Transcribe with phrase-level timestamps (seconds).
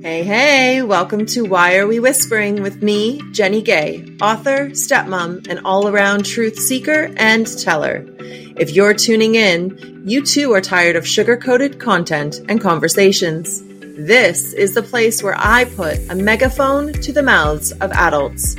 [0.00, 5.58] Hey, hey, welcome to Why Are We Whispering with me, Jennie Gay, author, stepmom, and
[5.64, 8.06] all around truth seeker and teller.
[8.20, 13.60] If you're tuning in, you too are tired of sugar coated content and conversations.
[13.96, 18.54] This is the place where I put a megaphone to the mouths of adults,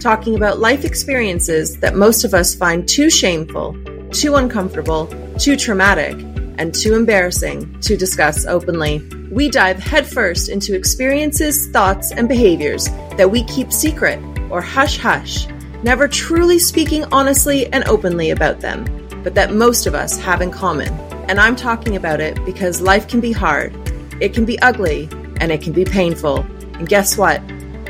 [0.00, 3.78] talking about life experiences that most of us find too shameful,
[4.10, 5.06] too uncomfortable,
[5.38, 6.16] too traumatic,
[6.60, 8.98] and too embarrassing to discuss openly.
[9.32, 12.84] We dive headfirst into experiences, thoughts, and behaviors
[13.16, 15.48] that we keep secret or hush hush,
[15.82, 18.84] never truly speaking honestly and openly about them,
[19.24, 20.92] but that most of us have in common.
[21.30, 23.74] And I'm talking about it because life can be hard,
[24.20, 25.08] it can be ugly,
[25.40, 26.40] and it can be painful.
[26.74, 27.40] And guess what?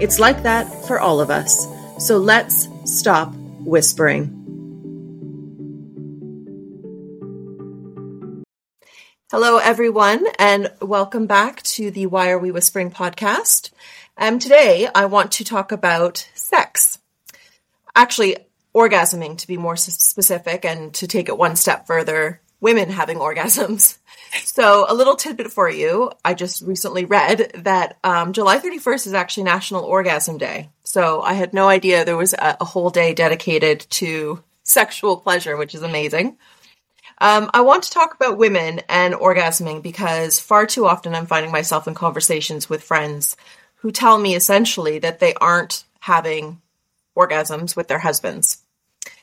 [0.01, 1.67] It's like that for all of us.
[1.99, 4.40] So let's stop whispering.
[9.33, 13.71] Hello, everyone, and welcome back to the Why Are We Whispering podcast.
[14.19, 16.99] Um, today, I want to talk about sex.
[17.95, 18.39] Actually,
[18.75, 23.99] orgasming, to be more specific, and to take it one step further, women having orgasms.
[24.45, 26.13] So, a little tidbit for you.
[26.25, 30.71] I just recently read that um, July 31st is actually National Orgasm Day.
[30.85, 35.57] So, I had no idea there was a, a whole day dedicated to sexual pleasure,
[35.57, 36.37] which is amazing.
[37.21, 41.53] Um, I want to talk about women and orgasming because far too often I'm finding
[41.53, 43.37] myself in conversations with friends
[43.77, 46.61] who tell me essentially that they aren't having
[47.17, 48.63] orgasms with their husbands.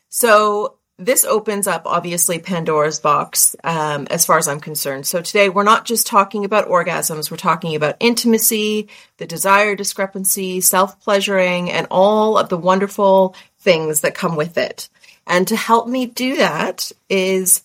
[0.09, 5.05] So this opens up obviously Pandora's box um, as far as I'm concerned.
[5.05, 10.61] So today we're not just talking about orgasms, we're talking about intimacy, the desire discrepancy,
[10.61, 14.89] self pleasuring, and all of the wonderful things that come with it.
[15.27, 17.63] And to help me do that is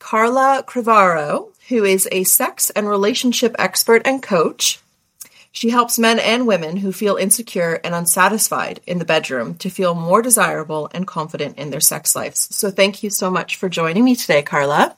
[0.00, 4.80] Carla Crivaro, who is a sex and relationship expert and coach.
[5.52, 9.94] She helps men and women who feel insecure and unsatisfied in the bedroom to feel
[9.94, 12.48] more desirable and confident in their sex lives.
[12.54, 14.96] So, thank you so much for joining me today, Carla.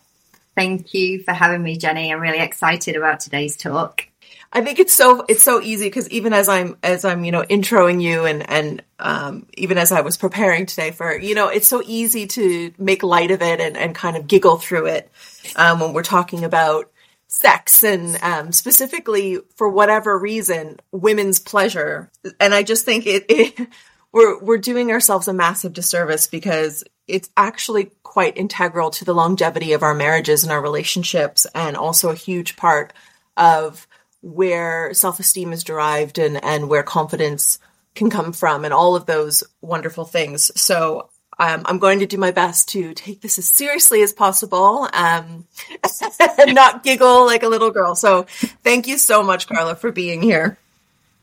[0.54, 2.12] Thank you for having me, Jennie.
[2.12, 4.06] I'm really excited about today's talk.
[4.54, 7.42] I think it's so it's so easy because even as I'm as I'm you know
[7.42, 11.68] introing you and and um, even as I was preparing today for you know it's
[11.68, 15.10] so easy to make light of it and and kind of giggle through it
[15.56, 16.90] um, when we're talking about
[17.28, 22.10] sex and um, specifically for whatever reason women's pleasure.
[22.38, 23.68] And I just think it, it
[24.12, 29.72] we're we're doing ourselves a massive disservice because it's actually quite integral to the longevity
[29.72, 32.92] of our marriages and our relationships and also a huge part
[33.38, 33.86] of
[34.22, 37.58] where self-esteem is derived and and where confidence
[37.94, 40.50] can come from and all of those wonderful things.
[40.60, 44.86] So um, i'm going to do my best to take this as seriously as possible
[44.92, 45.46] um,
[46.38, 47.94] and not giggle like a little girl.
[47.94, 48.24] So
[48.62, 50.56] thank you so much carla for being here.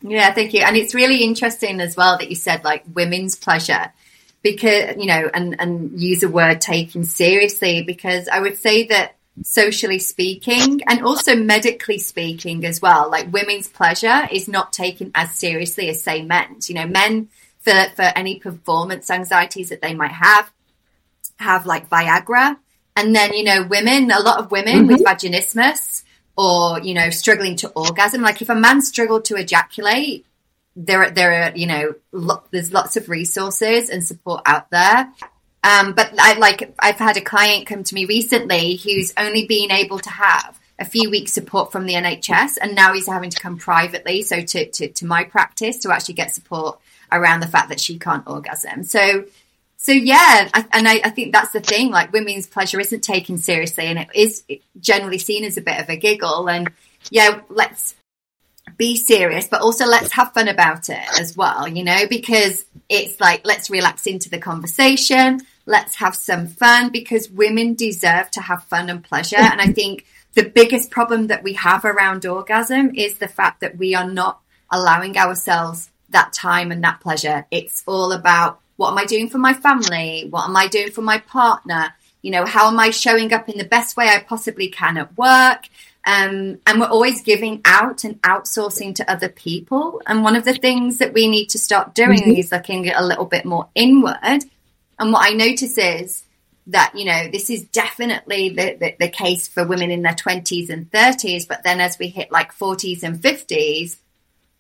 [0.01, 0.61] Yeah thank you.
[0.61, 3.93] And it's really interesting as well that you said like women's pleasure
[4.41, 9.16] because you know and and use the word taken seriously because i would say that
[9.44, 13.09] socially speaking and also medically speaking as well.
[13.09, 16.69] Like women's pleasure is not taken as seriously as say men's.
[16.69, 17.29] You know men
[17.59, 20.51] for for any performance anxieties that they might have
[21.38, 22.57] have like viagra.
[22.95, 24.88] And then you know women a lot of women mm-hmm.
[24.88, 26.03] with vaginismus
[26.39, 30.25] or you know struggling to orgasm like if a man struggled to ejaculate
[30.75, 35.11] there there are you know lo- there's lots of resources and support out there
[35.64, 39.72] um, but I like I've had a client come to me recently who's only been
[39.72, 43.40] able to have a few weeks support from the NHS, and now he's having to
[43.40, 46.80] come privately, so to to, to my practice to actually get support
[47.12, 48.84] around the fact that she can't orgasm.
[48.84, 49.25] So
[49.81, 51.90] so yeah, I, and I, I, think that's the thing.
[51.90, 54.44] Like women's pleasure isn't taken seriously, and it is
[54.80, 56.50] generally seen as a bit of a giggle.
[56.50, 56.70] And
[57.09, 57.96] yeah, let's
[58.79, 61.67] be serious, but also let's have fun about it as well.
[61.67, 65.41] You know, because it's like let's relax into the conversation.
[65.67, 69.37] Let's have some fun because women deserve to have fun and pleasure.
[69.37, 73.78] And I think the biggest problem that we have around orgasm is the fact that
[73.78, 74.40] we are not
[74.72, 77.46] allowing ourselves that time and that pleasure.
[77.52, 80.28] It's all about what am I doing for my family?
[80.29, 81.93] What am I doing for my partner?
[82.22, 85.17] You know, how am I showing up in the best way I possibly can at
[85.17, 85.67] work?
[86.05, 90.01] Um, and we're always giving out and outsourcing to other people.
[90.07, 92.40] And one of the things that we need to start doing mm-hmm.
[92.40, 94.46] is looking a little bit more inward
[94.99, 96.23] and what I notice is
[96.67, 100.69] that, you know, this is definitely the, the, the case for women in their 20s
[100.69, 101.47] and 30s.
[101.47, 103.95] But then as we hit like 40s and 50s,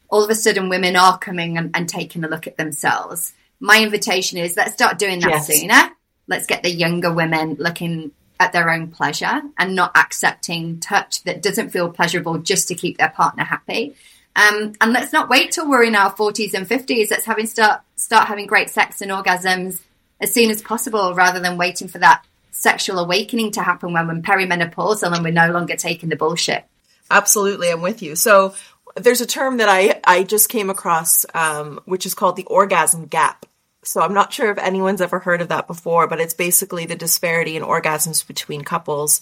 [0.07, 3.33] all of a sudden women are coming and, and taking a look at themselves.
[3.59, 5.47] My invitation is let's start doing that yes.
[5.47, 5.89] sooner.
[6.27, 11.41] Let's get the younger women looking at their own pleasure and not accepting touch that
[11.41, 13.95] doesn't feel pleasurable just to keep their partner happy.
[14.35, 17.11] Um, and let's not wait till we're in our 40s and 50s.
[17.11, 19.81] Let's having start start having great sex and orgasms
[20.21, 24.21] as soon as possible, rather than waiting for that sexual awakening to happen when we're
[24.21, 26.65] perimenopausal and we're no longer taking the bullshit.
[27.09, 28.15] Absolutely, I'm with you.
[28.15, 28.53] So
[28.95, 33.05] there's a term that I I just came across, um, which is called the orgasm
[33.05, 33.45] gap.
[33.83, 36.95] So I'm not sure if anyone's ever heard of that before, but it's basically the
[36.95, 39.21] disparity in orgasms between couples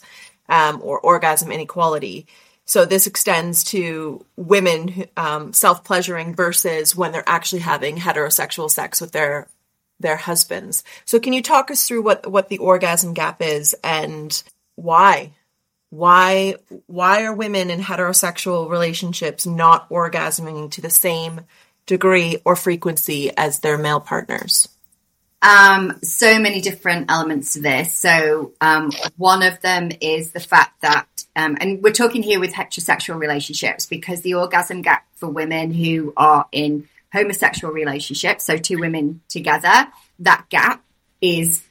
[0.49, 2.27] um, or orgasm inequality.
[2.65, 8.99] So this extends to women um, self pleasuring versus when they're actually having heterosexual sex
[8.99, 9.47] with their
[9.99, 10.83] their husbands.
[11.05, 14.43] So can you talk us through what what the orgasm gap is and
[14.75, 15.31] why?
[15.91, 16.55] Why
[16.87, 21.41] why are women in heterosexual relationships not orgasming to the same
[21.87, 24.69] degree or frequency as their male partners?
[25.41, 27.93] Um, so many different elements to this.
[27.93, 32.53] So um, one of them is the fact that, um, and we're talking here with
[32.53, 38.79] heterosexual relationships because the orgasm gap for women who are in homosexual relationships, so two
[38.79, 39.87] women together,
[40.19, 40.83] that gap
[41.21, 41.63] is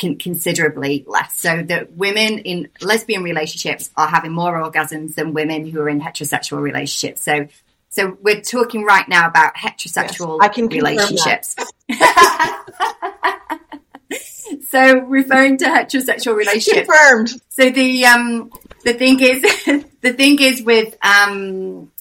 [0.00, 1.36] con- considerably less.
[1.36, 6.00] So that women in lesbian relationships are having more orgasms than women who are in
[6.00, 7.22] heterosexual relationships.
[7.22, 7.48] So
[7.94, 11.54] so we're talking right now about heterosexual yes, I can relationships.
[14.68, 16.88] so referring to heterosexual relationships.
[16.88, 17.40] Confirmed.
[17.50, 18.50] So the um
[18.82, 19.42] the thing is
[20.00, 21.92] the thing is with um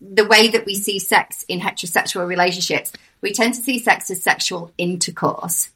[0.00, 4.22] the way that we see sex in heterosexual relationships, we tend to see sex as
[4.22, 5.70] sexual intercourse.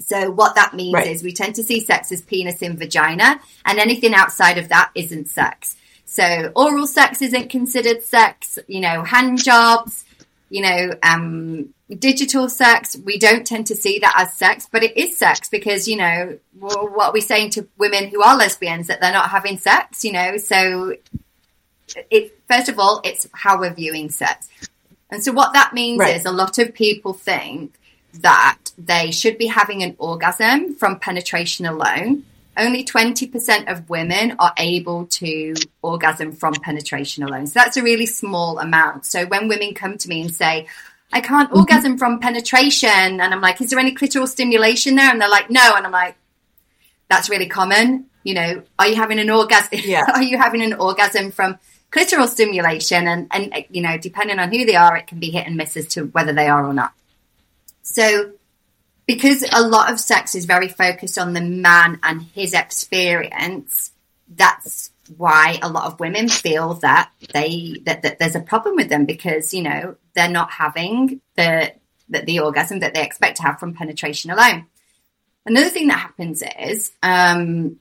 [0.00, 1.06] So what that means right.
[1.06, 4.90] is we tend to see sex as penis in vagina, and anything outside of that
[4.96, 5.76] isn't sex.
[6.10, 8.58] So oral sex isn't considered sex.
[8.66, 10.04] You know, hand jobs.
[10.48, 12.96] You know, um, digital sex.
[13.04, 16.38] We don't tend to see that as sex, but it is sex because you know
[16.58, 20.04] what are we saying to women who are lesbians that they're not having sex?
[20.04, 20.96] You know, so
[22.10, 24.48] it first of all, it's how we're viewing sex.
[25.12, 26.16] And so what that means right.
[26.16, 27.74] is a lot of people think
[28.14, 32.24] that they should be having an orgasm from penetration alone.
[32.60, 37.46] Only 20% of women are able to orgasm from penetration alone.
[37.46, 39.06] So that's a really small amount.
[39.06, 40.68] So when women come to me and say,
[41.12, 41.58] I can't mm-hmm.
[41.58, 45.10] orgasm from penetration, and I'm like, is there any clitoral stimulation there?
[45.10, 45.72] And they're like, no.
[45.74, 46.16] And I'm like,
[47.08, 48.06] that's really common.
[48.22, 49.70] You know, are you having an orgasm?
[49.82, 50.04] Yeah.
[50.14, 51.58] are you having an orgasm from
[51.90, 55.46] clitoral stimulation and, and you know depending on who they are it can be hit
[55.46, 56.92] and miss as to whether they are or not
[57.82, 58.32] so
[59.10, 63.90] because a lot of sex is very focused on the man and his experience
[64.36, 68.88] that's why a lot of women feel that they that, that there's a problem with
[68.88, 71.72] them because you know they're not having the,
[72.08, 74.64] the the orgasm that they expect to have from penetration alone
[75.44, 77.76] another thing that happens is um,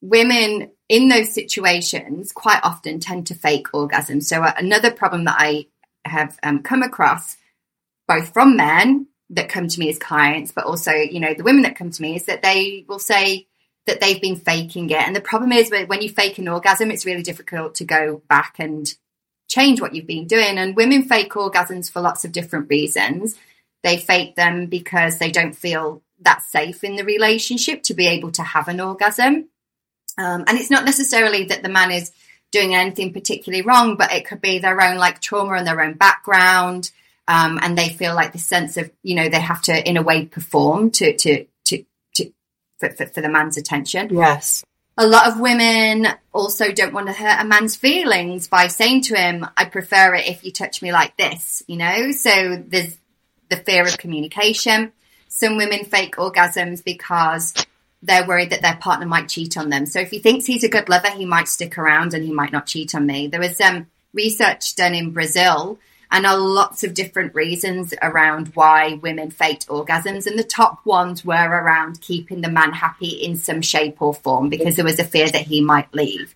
[0.00, 4.24] women in those situations quite often tend to fake orgasms.
[4.24, 5.66] So uh, another problem that I
[6.04, 7.36] have um, come across,
[8.06, 11.62] both from men that come to me as clients, but also you know the women
[11.62, 13.46] that come to me, is that they will say
[13.86, 15.00] that they've been faking it.
[15.00, 18.56] And the problem is when you fake an orgasm, it's really difficult to go back
[18.58, 18.86] and
[19.48, 20.58] change what you've been doing.
[20.58, 23.34] And women fake orgasms for lots of different reasons.
[23.82, 28.32] They fake them because they don't feel that safe in the relationship to be able
[28.32, 29.48] to have an orgasm.
[30.18, 32.12] Um, and it's not necessarily that the man is
[32.50, 35.94] doing anything particularly wrong, but it could be their own like trauma and their own
[35.94, 36.90] background.
[37.28, 40.02] Um, and they feel like the sense of, you know, they have to in a
[40.02, 42.32] way perform to, to, to, to,
[42.80, 44.16] for, for, for the man's attention.
[44.16, 44.64] Yes.
[44.96, 49.14] A lot of women also don't want to hurt a man's feelings by saying to
[49.14, 52.12] him, I prefer it if you touch me like this, you know?
[52.12, 52.96] So there's
[53.50, 54.92] the fear of communication.
[55.28, 57.54] Some women fake orgasms because
[58.02, 59.84] they're worried that their partner might cheat on them.
[59.84, 62.52] So if he thinks he's a good lover, he might stick around and he might
[62.52, 63.26] not cheat on me.
[63.26, 65.78] There was um, research done in Brazil
[66.10, 70.26] and are lots of different reasons around why women faked orgasms.
[70.26, 74.48] And the top ones were around keeping the man happy in some shape or form
[74.48, 76.34] because there was a fear that he might leave.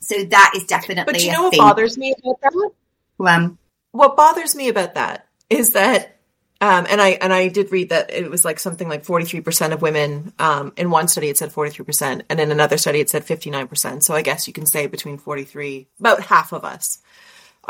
[0.00, 1.12] So that is definitely.
[1.12, 1.60] But you know what thing.
[1.60, 2.72] bothers me about that?
[3.20, 3.58] Um,
[3.92, 6.16] what bothers me about that is that
[6.62, 9.80] um, and I and I did read that it was like something like 43% of
[9.80, 14.02] women um, in one study it said 43% and in another study it said 59%.
[14.02, 16.98] So I guess you can say between 43 about half of us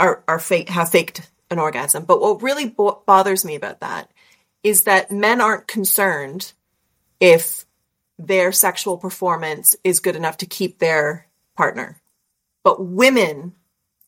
[0.00, 2.04] are are fake have faked an orgasm.
[2.04, 4.10] But what really bo- bothers me about that
[4.62, 6.52] is that men aren't concerned
[7.20, 7.66] if
[8.18, 11.26] their sexual performance is good enough to keep their
[11.56, 12.00] partner.
[12.64, 13.54] But women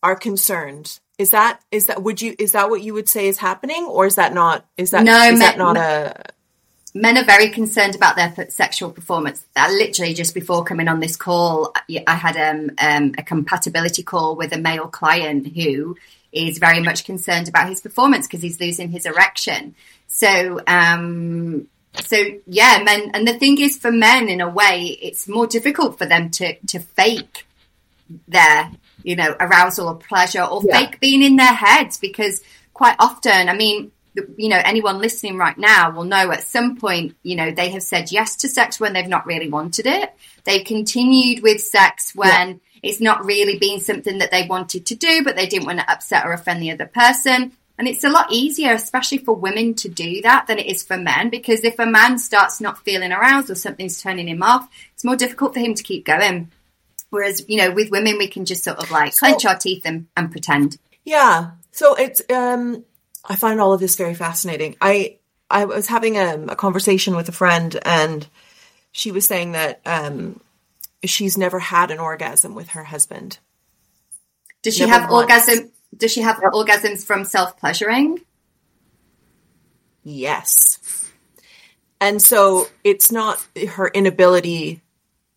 [0.02, 3.38] are concerned is that is that would you is that what you would say is
[3.38, 6.24] happening, or is that not is that no, is men, that not a
[6.94, 9.44] men are very concerned about their sexual performance.
[9.56, 11.72] Uh, literally, just before coming on this call,
[12.06, 15.96] I had um, um, a compatibility call with a male client who
[16.32, 19.74] is very much concerned about his performance because he's losing his erection.
[20.06, 21.66] So, um,
[22.04, 23.10] so yeah, men.
[23.14, 26.56] And the thing is, for men, in a way, it's more difficult for them to
[26.66, 27.46] to fake
[28.28, 28.70] their,
[29.02, 30.78] you know, arousal or pleasure or yeah.
[30.78, 32.42] fake being in their heads because
[32.74, 33.92] quite often, I mean,
[34.36, 37.82] you know, anyone listening right now will know at some point, you know, they have
[37.82, 40.12] said yes to sex when they've not really wanted it.
[40.44, 42.56] They've continued with sex when yeah.
[42.82, 45.90] it's not really been something that they wanted to do, but they didn't want to
[45.90, 47.52] upset or offend the other person.
[47.78, 50.98] And it's a lot easier, especially for women to do that than it is for
[50.98, 55.04] men, because if a man starts not feeling aroused or something's turning him off, it's
[55.04, 56.50] more difficult for him to keep going.
[57.08, 59.82] Whereas, you know, with women, we can just sort of like so, clench our teeth
[59.84, 60.78] and, and pretend.
[61.04, 61.52] Yeah.
[61.72, 62.84] So it's, um,
[63.24, 64.76] I find all of this very fascinating.
[64.80, 65.18] I
[65.50, 68.26] I was having a, a conversation with a friend, and
[68.90, 70.40] she was saying that um,
[71.04, 73.38] she's never had an orgasm with her husband.
[74.62, 75.22] Does she never have once.
[75.22, 75.70] orgasm?
[75.96, 76.52] Does she have yep.
[76.52, 78.20] orgasms from self pleasuring?
[80.04, 80.78] Yes.
[82.00, 84.80] And so it's not her inability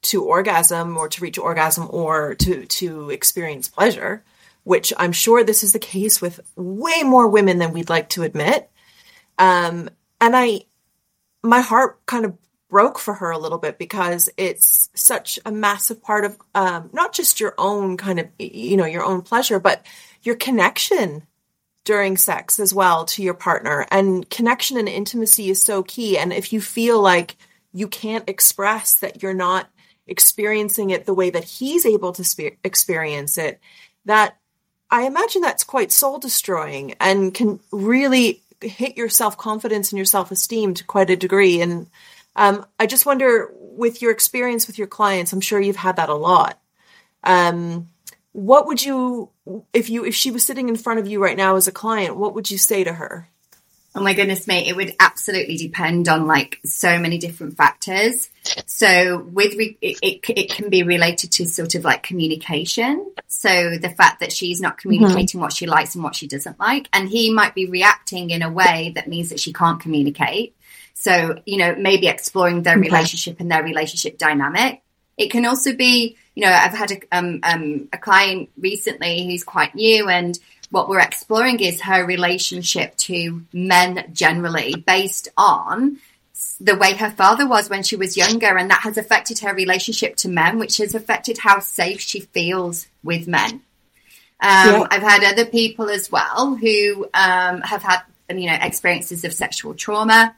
[0.04, 4.24] to orgasm or to reach orgasm or to to experience pleasure
[4.65, 8.24] which I'm sure this is the case with way more women than we'd like to
[8.24, 8.69] admit.
[9.38, 10.62] Um, and I,
[11.43, 16.01] my heart kind of broke for her a little bit because it's such a massive
[16.01, 19.86] part of um, not just your own kind of, you know, your own pleasure, but
[20.24, 21.24] your connection
[21.84, 23.86] during sex as well to your partner.
[23.91, 26.17] And connection and intimacy is so key.
[26.17, 27.38] And if you feel like
[27.72, 29.69] you can't express that you're not
[30.07, 33.60] experiencing it the way that he's able to spe- experience it,
[34.05, 34.38] that
[34.96, 40.06] I imagine that's quite soul destroying and can really hit your self confidence and your
[40.06, 41.60] self esteem to quite a degree.
[41.60, 41.88] And
[42.38, 46.08] um, I just wonder, with your experience with your clients, I'm sure you've had that
[46.08, 46.62] a lot.
[47.25, 47.90] Um,
[48.32, 49.32] what would you,
[49.74, 52.16] if you, if she was sitting in front of you right now as a client,
[52.16, 53.28] what would you say to her?
[53.98, 54.68] Oh my goodness, mate!
[54.68, 58.30] It would absolutely depend on like so many different factors.
[58.66, 63.10] So with re- it, it, it, can be related to sort of like communication.
[63.28, 64.82] So the fact that she's not mm-hmm.
[64.82, 65.40] communicating mm-hmm.
[65.40, 68.52] what she likes and what she doesn't like, and he might be reacting in a
[68.52, 70.58] way that means that she can't communicate.
[70.94, 72.90] So you know, maybe exploring their okay.
[72.90, 74.82] relationship and their relationship dynamic.
[75.18, 79.46] It can also be, you know, I've had a, um, um, a client recently who's
[79.46, 80.38] quite new and
[80.72, 85.98] what we're exploring is her relationship to men generally based on
[86.60, 90.15] the way her father was when she was younger and that has affected her relationship
[90.17, 93.62] to men which has affected how safe she feels with men um,
[94.41, 94.88] yeah.
[94.91, 99.74] i've had other people as well who um, have had you know experiences of sexual
[99.74, 100.36] trauma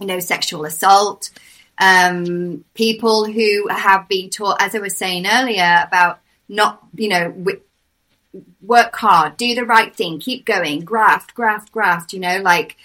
[0.00, 1.30] you know sexual assault
[1.78, 7.30] um, people who have been taught as i was saying earlier about not you know
[8.62, 12.76] work hard, do the right thing, keep going, graft, graft, graft, you know, like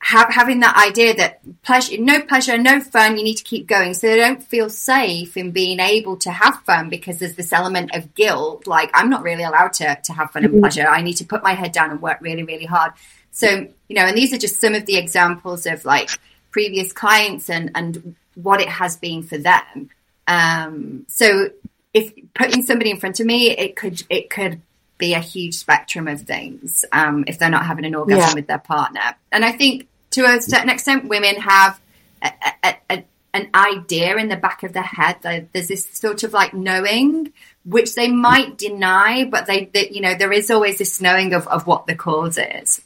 [0.00, 3.92] have, having that idea that pleasure, no pleasure, no fun, you need to keep going.
[3.92, 7.94] So they don't feel safe in being able to have fun because there's this element
[7.94, 8.66] of guilt.
[8.66, 10.62] Like, I'm not really allowed to, to have fun and mm-hmm.
[10.62, 10.88] pleasure.
[10.88, 12.92] I need to put my head down and work really, really hard.
[13.30, 16.08] So, you know, and these are just some of the examples of like
[16.50, 19.90] previous clients and, and what it has been for them.
[20.26, 21.50] Um, so
[21.92, 24.62] if putting somebody in front of me, it could, it could
[25.00, 28.34] be a huge spectrum of things um, if they're not having an orgasm yeah.
[28.34, 29.16] with their partner.
[29.32, 31.80] And I think to a certain extent, women have
[32.22, 33.04] a, a, a,
[33.34, 35.48] an idea in the back of their head.
[35.52, 37.32] There's this sort of like knowing,
[37.64, 41.48] which they might deny, but they, they you know, there is always this knowing of,
[41.48, 42.82] of what the cause is.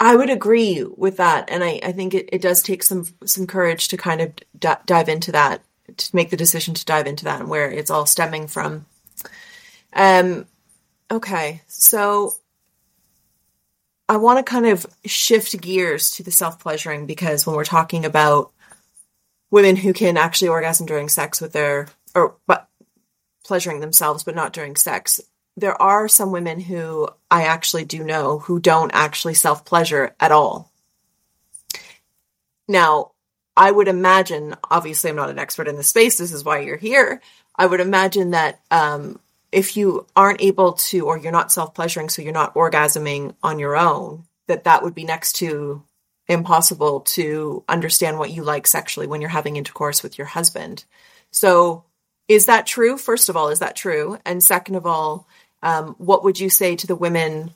[0.00, 3.46] I would agree with that, and I, I think it, it does take some some
[3.46, 5.62] courage to kind of d- dive into that
[5.96, 8.86] to make the decision to dive into that and where it's all stemming from.
[9.92, 10.46] Um,
[11.10, 12.34] okay, so
[14.08, 18.04] I want to kind of shift gears to the self pleasuring because when we're talking
[18.04, 18.52] about
[19.50, 22.68] women who can actually orgasm during sex with their or but
[23.44, 25.20] pleasuring themselves but not during sex,
[25.56, 30.32] there are some women who I actually do know who don't actually self pleasure at
[30.32, 30.70] all.
[32.66, 33.12] Now,
[33.56, 36.18] I would imagine, obviously, I'm not an expert in the space.
[36.18, 37.20] This is why you're here.
[37.56, 39.20] I would imagine that um,
[39.52, 43.58] if you aren't able to, or you're not self pleasuring, so you're not orgasming on
[43.58, 45.82] your own, that that would be next to
[46.26, 50.84] impossible to understand what you like sexually when you're having intercourse with your husband.
[51.30, 51.84] So,
[52.26, 52.96] is that true?
[52.96, 54.18] First of all, is that true?
[54.24, 55.28] And second of all,
[55.62, 57.52] um, what would you say to the women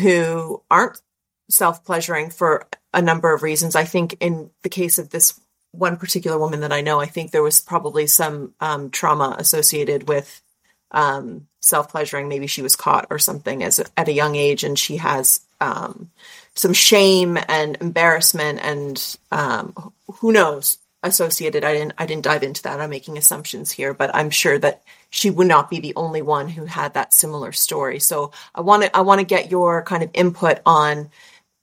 [0.00, 1.00] who aren't
[1.48, 3.76] self pleasuring for a number of reasons.
[3.76, 5.40] I think in the case of this
[5.72, 10.08] one particular woman that I know, I think there was probably some um, trauma associated
[10.08, 10.42] with
[10.90, 12.28] um, self pleasuring.
[12.28, 16.10] Maybe she was caught or something as at a young age, and she has um,
[16.54, 21.64] some shame and embarrassment, and um, who knows associated.
[21.64, 22.80] I didn't I didn't dive into that.
[22.80, 26.48] I'm making assumptions here, but I'm sure that she would not be the only one
[26.48, 28.00] who had that similar story.
[28.00, 31.10] So I want to I want to get your kind of input on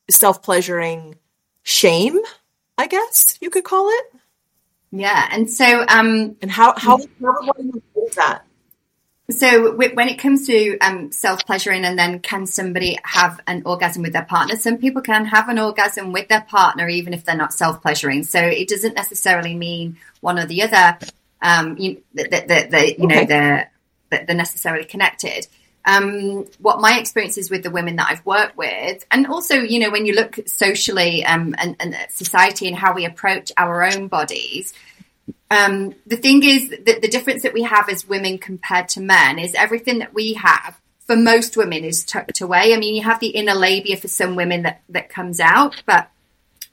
[0.10, 1.16] self pleasuring
[1.64, 2.20] shame.
[2.78, 4.06] I guess you could call it.
[4.92, 7.54] Yeah, and so um, and how how, how
[8.16, 8.44] that?
[9.30, 14.02] So when it comes to um, self pleasuring, and then can somebody have an orgasm
[14.02, 14.56] with their partner?
[14.56, 18.24] Some people can have an orgasm with their partner even if they're not self pleasuring.
[18.24, 20.98] So it doesn't necessarily mean one or the other.
[21.42, 23.16] Um, you, that, that, that, you okay.
[23.16, 23.72] know they're
[24.10, 25.48] they're necessarily connected.
[25.88, 29.80] Um, what my experience is with the women that I've worked with, and also you
[29.80, 34.08] know when you look socially um, and, and society and how we approach our own
[34.08, 34.74] bodies
[35.50, 39.40] um, the thing is that the difference that we have as women compared to men
[39.40, 42.74] is everything that we have for most women is tucked away.
[42.74, 46.10] I mean, you have the inner labia for some women that, that comes out, but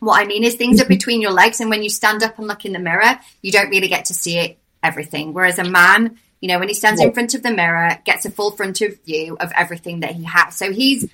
[0.01, 1.61] what I mean is things are between your legs.
[1.61, 4.15] And when you stand up and look in the mirror, you don't really get to
[4.15, 5.33] see it, everything.
[5.33, 8.31] Whereas a man, you know, when he stands in front of the mirror, gets a
[8.31, 10.55] full front of view of everything that he has.
[10.55, 11.09] So he's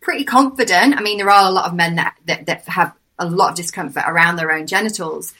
[0.00, 0.96] pretty confident.
[0.96, 3.56] I mean, there are a lot of men that, that, that have a lot of
[3.56, 5.34] discomfort around their own genitals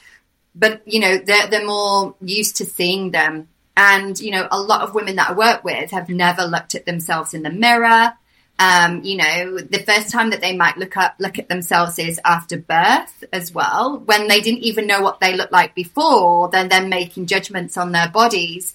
[0.56, 4.80] but you know they're they're more used to seeing them and you know a lot
[4.80, 8.12] of women that i work with have never looked at themselves in the mirror
[8.58, 12.18] um, you know the first time that they might look up look at themselves is
[12.24, 16.68] after birth as well when they didn't even know what they looked like before then
[16.68, 18.74] they're making judgments on their bodies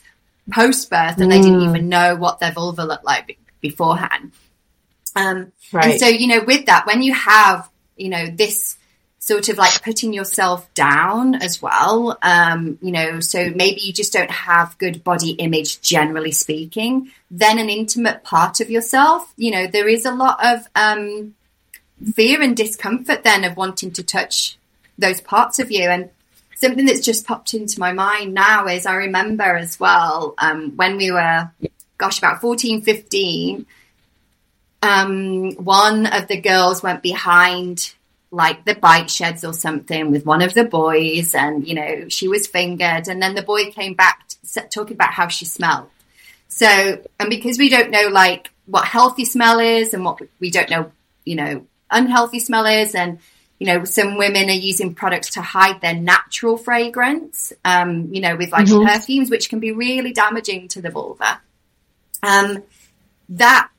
[0.51, 1.29] post birth and mm.
[1.29, 1.69] they didn't mm.
[1.69, 4.31] even know what their vulva looked like beforehand
[5.15, 5.91] um, right.
[5.91, 8.77] and so you know with that when you have you know this
[9.31, 12.17] sort of like putting yourself down as well.
[12.21, 17.11] Um, you know, so maybe you just don't have good body image, generally speaking.
[17.29, 21.33] Then an intimate part of yourself, you know, there is a lot of um,
[22.13, 24.57] fear and discomfort then of wanting to touch
[24.97, 25.83] those parts of you.
[25.83, 26.09] And
[26.55, 30.97] something that's just popped into my mind now is I remember as well um, when
[30.97, 31.49] we were,
[31.97, 33.65] gosh, about 14, 15.
[34.81, 37.93] Um, one of the girls went behind
[38.31, 42.29] like the bike sheds or something with one of the boys and you know she
[42.29, 44.29] was fingered and then the boy came back
[44.73, 45.89] talking about how she smelled
[46.47, 46.65] so
[47.19, 50.91] and because we don't know like what healthy smell is and what we don't know
[51.25, 53.19] you know unhealthy smell is and
[53.59, 58.37] you know some women are using products to hide their natural fragrance um you know
[58.37, 58.87] with like mm-hmm.
[58.87, 61.41] perfumes which can be really damaging to the vulva
[62.23, 62.63] um
[63.27, 63.69] that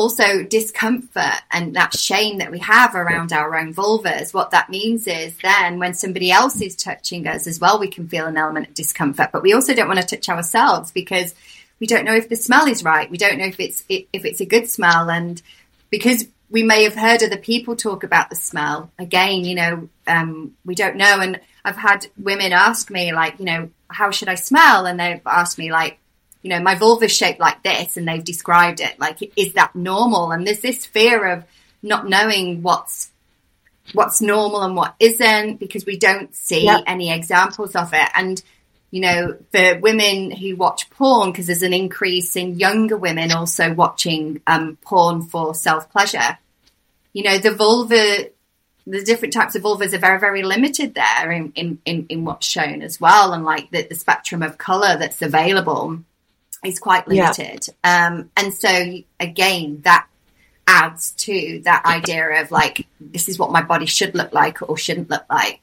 [0.00, 5.06] also discomfort and that shame that we have around our own vulvas, what that means
[5.06, 8.68] is then when somebody else is touching us as well, we can feel an element
[8.68, 9.30] of discomfort.
[9.32, 11.34] But we also don't want to touch ourselves because
[11.78, 13.10] we don't know if the smell is right.
[13.10, 15.40] We don't know if it's if it's a good smell, and
[15.88, 18.90] because we may have heard other people talk about the smell.
[18.98, 21.20] Again, you know, um, we don't know.
[21.20, 24.86] And I've had women ask me like, you know, how should I smell?
[24.86, 25.99] And they've asked me like,
[26.42, 28.98] you know, my vulva is shaped like this and they've described it.
[28.98, 30.32] Like, is that normal?
[30.32, 31.44] And there's this fear of
[31.82, 33.10] not knowing what's,
[33.92, 36.84] what's normal and what isn't because we don't see yep.
[36.86, 38.08] any examples of it.
[38.14, 38.42] And,
[38.90, 43.74] you know, for women who watch porn, because there's an increase in younger women also
[43.74, 46.38] watching um, porn for self pleasure,
[47.12, 48.28] you know, the vulva,
[48.86, 52.46] the different types of vulvas are very, very limited there in, in, in, in what's
[52.46, 53.34] shown as well.
[53.34, 56.02] And like the, the spectrum of color that's available
[56.64, 57.66] is quite limited.
[57.84, 58.06] Yeah.
[58.08, 60.06] Um, and so again, that
[60.66, 64.76] adds to that idea of like, this is what my body should look like or
[64.76, 65.60] shouldn't look like.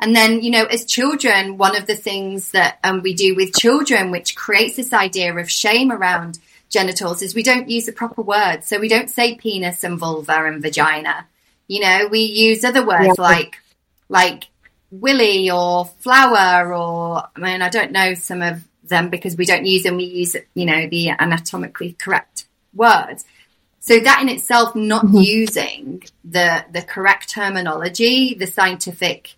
[0.00, 3.54] And then, you know, as children, one of the things that um, we do with
[3.54, 8.20] children, which creates this idea of shame around genitals, is we don't use the proper
[8.20, 8.66] words.
[8.66, 11.26] So we don't say penis and vulva and vagina.
[11.68, 13.22] You know, we use other words yeah.
[13.22, 13.56] like,
[14.10, 14.44] like
[14.90, 19.66] willy or flower or, I mean, I don't know some of them because we don't
[19.66, 19.96] use them.
[19.96, 23.24] We use, you know, the anatomically correct words.
[23.80, 25.18] So that in itself, not mm-hmm.
[25.18, 29.34] using the the correct terminology, the scientific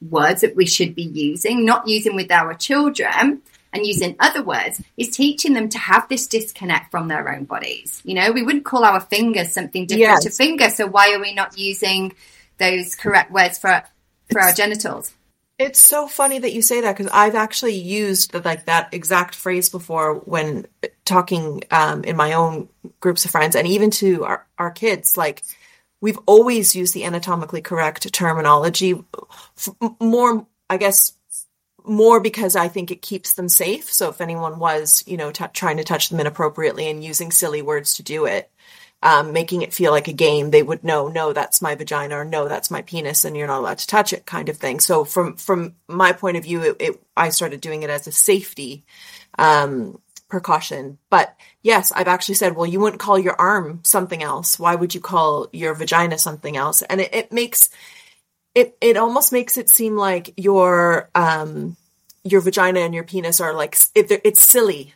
[0.00, 4.82] words that we should be using, not using with our children and using other words,
[4.96, 8.00] is teaching them to have this disconnect from their own bodies.
[8.04, 10.24] You know, we wouldn't call our fingers something different yes.
[10.24, 12.12] to finger, so why are we not using
[12.58, 13.82] those correct words for
[14.30, 15.12] for our genitals?
[15.60, 19.68] It's so funny that you say that because I've actually used like that exact phrase
[19.68, 20.66] before when
[21.04, 25.18] talking um, in my own groups of friends and even to our, our kids.
[25.18, 25.42] Like
[26.00, 29.04] we've always used the anatomically correct terminology
[30.00, 31.12] more, I guess,
[31.84, 33.92] more because I think it keeps them safe.
[33.92, 37.60] So if anyone was, you know, t- trying to touch them inappropriately and using silly
[37.60, 38.49] words to do it,
[39.02, 42.24] um, making it feel like a game, they would know, no, that's my vagina or
[42.24, 44.78] no, that's my penis and you're not allowed to touch it kind of thing.
[44.80, 48.12] So from, from my point of view, it, it I started doing it as a
[48.12, 48.84] safety,
[49.38, 50.98] um, precaution.
[51.08, 54.58] But yes, I've actually said, well, you wouldn't call your arm something else.
[54.58, 56.82] Why would you call your vagina something else?
[56.82, 57.70] And it, it makes,
[58.54, 61.76] it, it almost makes it seem like your, um,
[62.22, 64.94] your vagina and your penis are like, it, it's silly.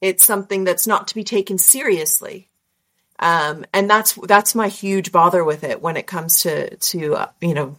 [0.00, 2.48] It's something that's not to be taken seriously.
[3.22, 7.26] Um, and that's that's my huge bother with it when it comes to to uh,
[7.40, 7.76] you know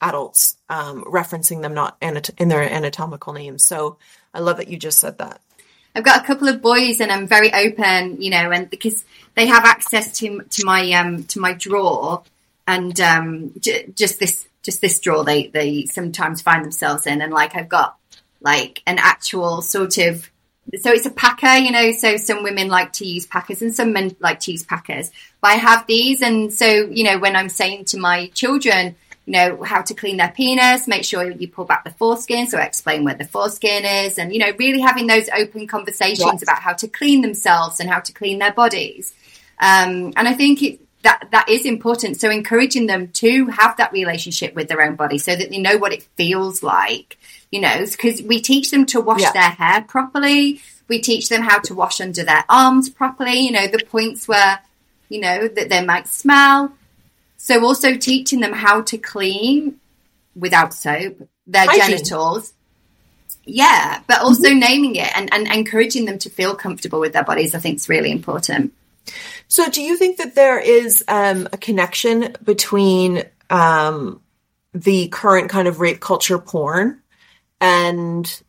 [0.00, 3.64] adults um, referencing them not in their anatomical names.
[3.64, 3.98] So
[4.34, 5.40] I love that you just said that.
[5.94, 9.04] I've got a couple of boys, and I'm very open, you know, and because
[9.36, 12.24] they have access to to my um to my drawer,
[12.66, 17.32] and um j- just this just this drawer they they sometimes find themselves in, and
[17.32, 17.96] like I've got
[18.40, 20.28] like an actual sort of
[20.80, 21.92] so it's a packer, you know.
[21.92, 25.10] So some women like to use packers and some men like to use packers.
[25.40, 29.32] But I have these, and so you know, when I'm saying to my children, you
[29.32, 32.46] know, how to clean their penis, make sure you pull back the foreskin.
[32.46, 36.18] So I explain where the foreskin is, and you know, really having those open conversations
[36.18, 36.42] yes.
[36.42, 39.12] about how to clean themselves and how to clean their bodies.
[39.58, 42.20] Um, and I think it, that that is important.
[42.20, 45.78] So encouraging them to have that relationship with their own body, so that they know
[45.78, 47.18] what it feels like
[47.52, 49.32] you know, because we teach them to wash yeah.
[49.32, 50.60] their hair properly.
[50.88, 54.58] We teach them how to wash under their arms properly, you know, the points where,
[55.08, 56.72] you know, that they might smell.
[57.36, 59.78] So also teaching them how to clean
[60.34, 61.98] without soap their Hygiene.
[61.98, 62.54] genitals.
[63.44, 64.58] Yeah, but also mm-hmm.
[64.58, 67.88] naming it and, and encouraging them to feel comfortable with their bodies, I think is
[67.88, 68.72] really important.
[69.48, 74.20] So, do you think that there is um, a connection between um,
[74.72, 77.02] the current kind of rape culture porn
[77.60, 78.42] and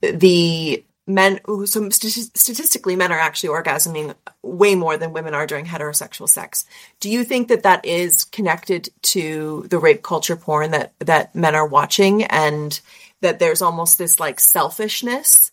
[0.00, 6.28] the men so statistically men are actually orgasming way more than women are during heterosexual
[6.28, 6.64] sex.
[7.00, 11.54] Do you think that that is connected to the rape culture porn that that men
[11.54, 12.80] are watching and
[13.20, 15.52] that there's almost this like selfishness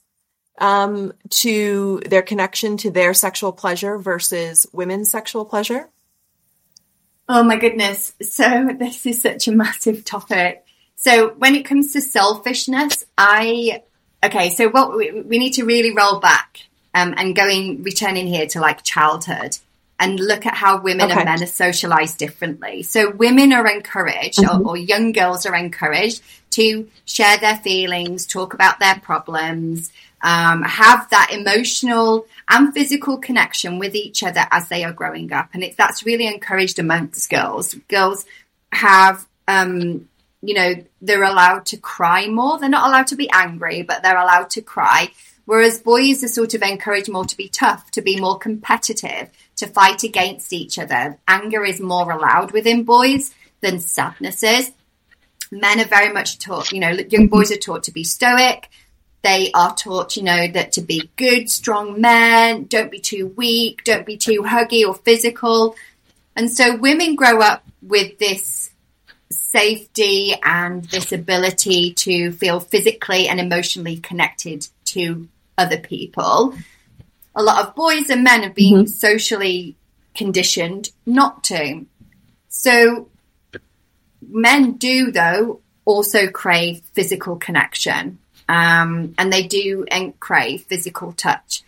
[0.57, 5.89] um, to their connection to their sexual pleasure versus women's sexual pleasure
[7.29, 10.65] oh my goodness so this is such a massive topic
[11.01, 13.81] so when it comes to selfishness, I
[14.23, 14.51] okay.
[14.51, 16.59] So what we, we need to really roll back
[16.93, 19.57] um, and going returning here to like childhood
[19.99, 21.21] and look at how women okay.
[21.21, 22.83] and men are socialized differently.
[22.83, 24.67] So women are encouraged, mm-hmm.
[24.67, 29.91] or, or, young girls are encouraged to share their feelings, talk about their problems,
[30.23, 35.49] um, have that emotional and physical connection with each other as they are growing up,
[35.53, 37.75] and it's that's really encouraged amongst girls.
[37.87, 38.25] Girls
[38.71, 40.07] have um,
[40.41, 42.57] you know, they're allowed to cry more.
[42.57, 45.11] They're not allowed to be angry, but they're allowed to cry.
[45.45, 49.67] Whereas boys are sort of encouraged more to be tough, to be more competitive, to
[49.67, 51.19] fight against each other.
[51.27, 54.71] Anger is more allowed within boys than sadness is.
[55.51, 58.69] Men are very much taught, you know, young boys are taught to be stoic.
[59.23, 63.83] They are taught, you know, that to be good, strong men, don't be too weak,
[63.83, 65.75] don't be too huggy or physical.
[66.35, 68.71] And so women grow up with this
[69.29, 76.55] safety and this ability to feel physically and emotionally connected to other people.
[77.35, 78.85] A lot of boys and men have been mm-hmm.
[78.85, 79.75] socially
[80.15, 81.85] conditioned not to.
[82.49, 83.07] So
[84.27, 88.19] men do though also crave physical connection.
[88.51, 89.85] Um, and they do
[90.19, 91.63] crave physical touch.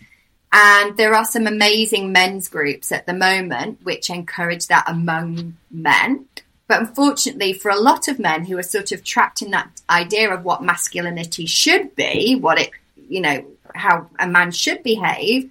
[0.51, 6.25] And there are some amazing men's groups at the moment which encourage that among men.
[6.67, 10.29] But unfortunately, for a lot of men who are sort of trapped in that idea
[10.29, 12.71] of what masculinity should be, what it,
[13.07, 15.49] you know, how a man should behave,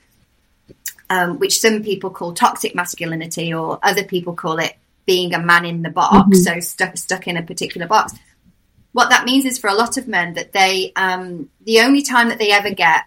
[1.08, 5.64] um, which some people call toxic masculinity, or other people call it being a man
[5.64, 6.34] in the box, mm-hmm.
[6.34, 8.12] so stuck stuck in a particular box.
[8.92, 12.28] What that means is for a lot of men that they, um, the only time
[12.28, 13.04] that they ever get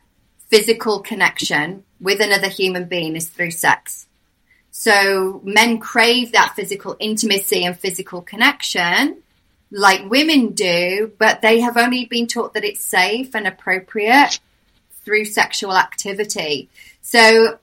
[0.47, 4.07] physical connection with another human being is through sex.
[4.71, 9.21] So men crave that physical intimacy and physical connection
[9.71, 14.39] like women do, but they have only been taught that it's safe and appropriate
[15.03, 16.69] through sexual activity.
[17.01, 17.59] So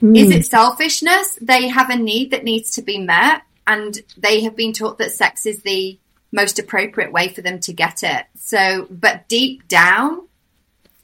[0.00, 0.16] mm.
[0.16, 1.38] is it selfishness?
[1.40, 5.12] They have a need that needs to be met and they have been taught that
[5.12, 5.98] sex is the
[6.32, 8.26] most appropriate way for them to get it.
[8.36, 10.26] So, but deep down,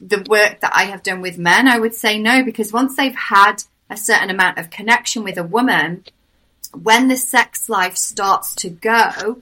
[0.01, 3.15] the work that I have done with men, I would say no, because once they've
[3.15, 6.03] had a certain amount of connection with a woman,
[6.73, 9.41] when the sex life starts to go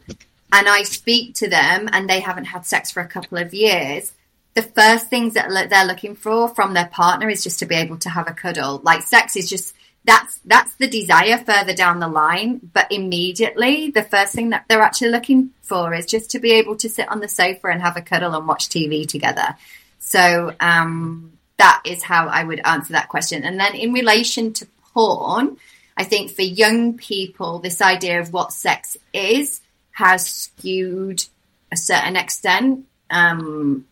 [0.52, 4.14] and I speak to them and they haven't had sex for a couple of years,
[4.56, 7.98] the first things that they're looking for from their partner is just to be able
[7.98, 8.82] to have a cuddle.
[8.84, 9.76] Like sex is just
[10.08, 14.82] that's that's the desire further down the line, but immediately the first thing that they're
[14.82, 17.98] actually looking for is just to be able to sit on the sofa and have
[17.98, 19.58] a cuddle and watch TV together.
[20.00, 23.44] So um, that is how I would answer that question.
[23.44, 25.58] And then in relation to porn,
[25.98, 29.60] I think for young people, this idea of what sex is
[29.92, 31.26] has skewed
[31.70, 32.86] a certain extent.
[33.10, 33.86] Um,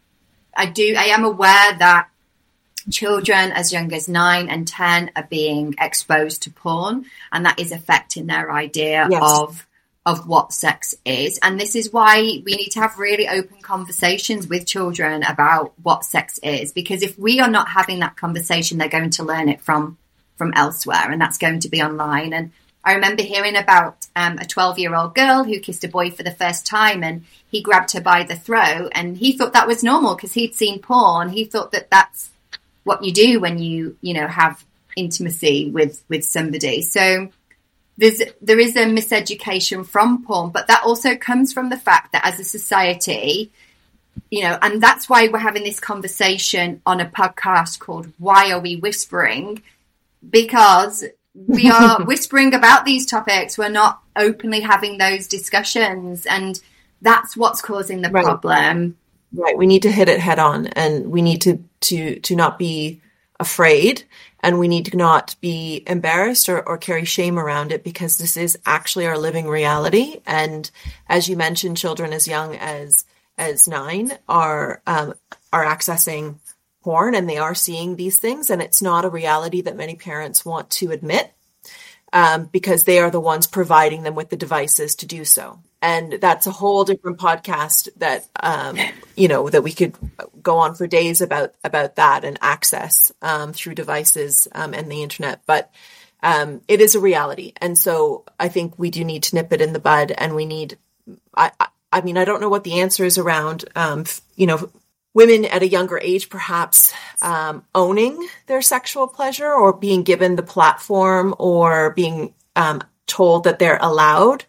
[0.56, 2.08] I do, I am aware that
[2.92, 7.72] children as young as nine and 10 are being exposed to porn, and that is
[7.72, 9.22] affecting their idea yes.
[9.24, 9.68] of
[10.06, 11.40] of what sex is.
[11.42, 16.06] And this is why we need to have really open conversations with children about what
[16.06, 16.72] sex is.
[16.72, 19.98] Because if we are not having that conversation, they're going to learn it from
[20.38, 22.34] from elsewhere, and that's going to be online.
[22.34, 22.52] And
[22.86, 26.22] I remember hearing about um, a 12 year old girl who kissed a boy for
[26.22, 29.84] the first time and he grabbed her by the throat and he thought that was
[29.84, 31.30] normal because he'd seen porn.
[31.30, 32.30] He thought that that's
[32.86, 34.64] what you do when you, you know, have
[34.96, 36.82] intimacy with, with somebody.
[36.82, 37.30] So
[37.98, 42.26] there's, there is a miseducation from porn, but that also comes from the fact that
[42.26, 43.52] as a society,
[44.32, 48.60] you know, and that's why we're having this conversation on a podcast called Why Are
[48.60, 49.62] We Whispering?
[50.28, 53.58] Because we are whispering about these topics.
[53.58, 56.26] We're not openly having those discussions.
[56.26, 56.60] And
[57.02, 58.24] that's what's causing the right.
[58.24, 58.98] problem.
[59.34, 59.58] Right.
[59.58, 63.02] We need to hit it head on and we need to, to, to not be
[63.40, 64.04] afraid
[64.40, 68.38] and we need to not be embarrassed or, or carry shame around it because this
[68.38, 70.22] is actually our living reality.
[70.26, 70.70] And
[71.10, 73.06] as you mentioned, children as young as,
[73.38, 75.16] as nine are, um,
[75.52, 76.36] are accessing
[76.84, 80.46] porn and they are seeing these things and it's not a reality that many parents
[80.46, 81.34] want to admit
[82.14, 85.60] um, because they are the ones providing them with the devices to do so.
[85.86, 88.76] And that's a whole different podcast that um,
[89.16, 89.94] you know that we could
[90.42, 95.04] go on for days about about that and access um, through devices um, and the
[95.04, 95.42] internet.
[95.46, 95.72] But
[96.24, 99.62] um, it is a reality, and so I think we do need to nip it
[99.62, 100.80] in the bud, and we need.
[101.38, 101.52] I,
[101.92, 104.72] I mean, I don't know what the answer is around, um, you know,
[105.14, 110.42] women at a younger age perhaps um, owning their sexual pleasure or being given the
[110.42, 112.34] platform or being
[113.06, 114.46] told that they're allowed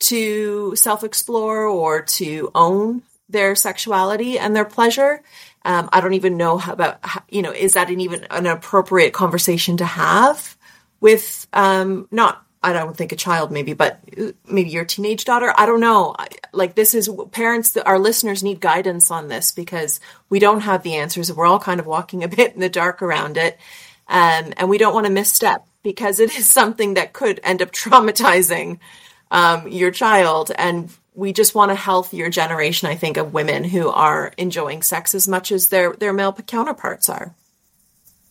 [0.00, 5.22] to self explore or to own their sexuality and their pleasure.
[5.64, 8.46] Um, I don't even know how about, how, you know, is that an even an
[8.46, 10.56] appropriate conversation to have
[11.00, 14.00] with um, not I don't think a child maybe, but
[14.46, 15.52] maybe your teenage daughter.
[15.56, 16.16] I don't know.
[16.52, 20.96] Like this is parents, our listeners need guidance on this because we don't have the
[20.96, 21.32] answers.
[21.32, 23.58] We're all kind of walking a bit in the dark around it.
[24.08, 27.70] Um, and we don't want to misstep because it is something that could end up
[27.72, 28.80] traumatizing
[29.30, 30.50] um, your child.
[30.56, 35.14] And we just want a healthier generation, I think, of women who are enjoying sex
[35.14, 37.34] as much as their, their male counterparts are.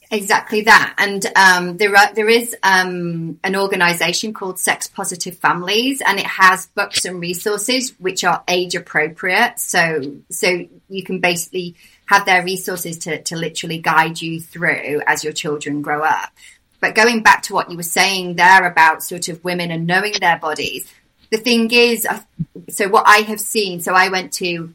[0.10, 6.02] Exactly that, and um, there are, there is um, an organisation called Sex Positive Families,
[6.02, 9.60] and it has books and resources which are age appropriate.
[9.60, 15.26] So so you can basically have their resources to to literally guide you through as
[15.26, 16.32] your children grow up.
[16.80, 20.14] But going back to what you were saying there about sort of women and knowing
[20.20, 20.92] their bodies,
[21.32, 22.08] the thing is,
[22.70, 23.82] so what I have seen.
[23.82, 24.74] So I went to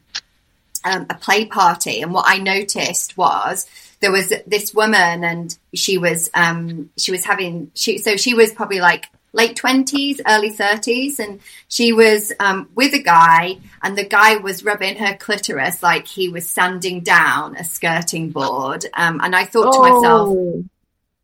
[0.83, 3.65] um, a play party, and what I noticed was
[4.03, 8.51] there was this woman and she was um she was having she so she was
[8.51, 11.39] probably like late 20s early 30s and
[11.69, 16.27] she was um, with a guy and the guy was rubbing her clitoris like he
[16.27, 19.81] was sanding down a skirting board um, and i thought to oh.
[19.81, 20.65] myself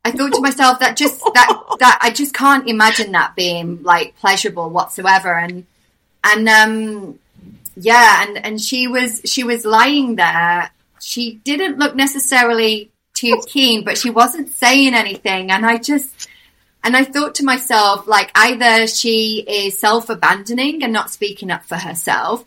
[0.04, 4.16] i thought to myself that just that that i just can't imagine that being like
[4.16, 5.66] pleasurable whatsoever and
[6.24, 7.18] and um
[7.76, 13.84] yeah and and she was she was lying there she didn't look necessarily too keen,
[13.84, 15.50] but she wasn't saying anything.
[15.50, 16.28] And I just,
[16.82, 21.64] and I thought to myself, like, either she is self abandoning and not speaking up
[21.64, 22.44] for herself,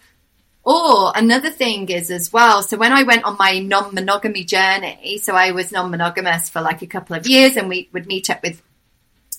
[0.63, 2.63] or another thing is as well.
[2.63, 6.61] So when I went on my non monogamy journey, so I was non monogamous for
[6.61, 8.61] like a couple of years and we would meet up with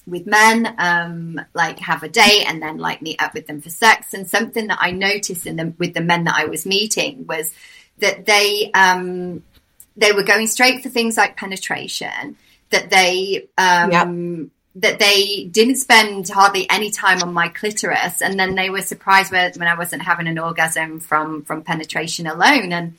[0.06, 3.70] with men, um, like have a date and then like meet up with them for
[3.70, 4.12] sex.
[4.12, 7.52] And something that I noticed in them with the men that I was meeting was
[7.98, 9.42] that they um,
[9.96, 12.36] they were going straight for things like penetration.
[12.70, 14.50] That they um, yep.
[14.76, 19.30] That they didn't spend hardly any time on my clitoris, and then they were surprised
[19.30, 22.72] when, when I wasn't having an orgasm from from penetration alone.
[22.72, 22.94] And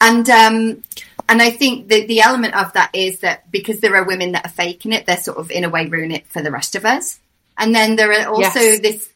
[0.00, 0.82] and um,
[1.28, 4.46] and I think the the element of that is that because there are women that
[4.46, 6.84] are faking it, they're sort of in a way ruining it for the rest of
[6.84, 7.18] us.
[7.58, 8.80] And then there are also Yes.
[8.80, 9.08] this,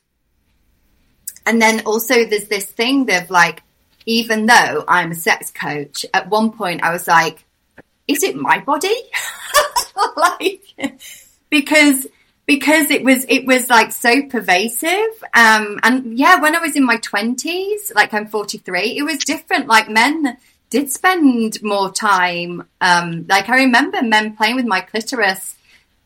[1.45, 3.63] and then also there's this thing of like,
[4.07, 7.45] even though I'm a sex coach, at one point I was like,
[8.07, 8.95] is it my body?
[10.17, 10.63] like,
[11.51, 12.07] because
[12.47, 15.23] because it was it was like so pervasive.
[15.35, 19.67] Um and yeah when i was in my 20s like i'm 43 it was different.
[19.67, 20.39] Like men
[20.71, 25.57] did spend more time um like i remember men playing with my clitoris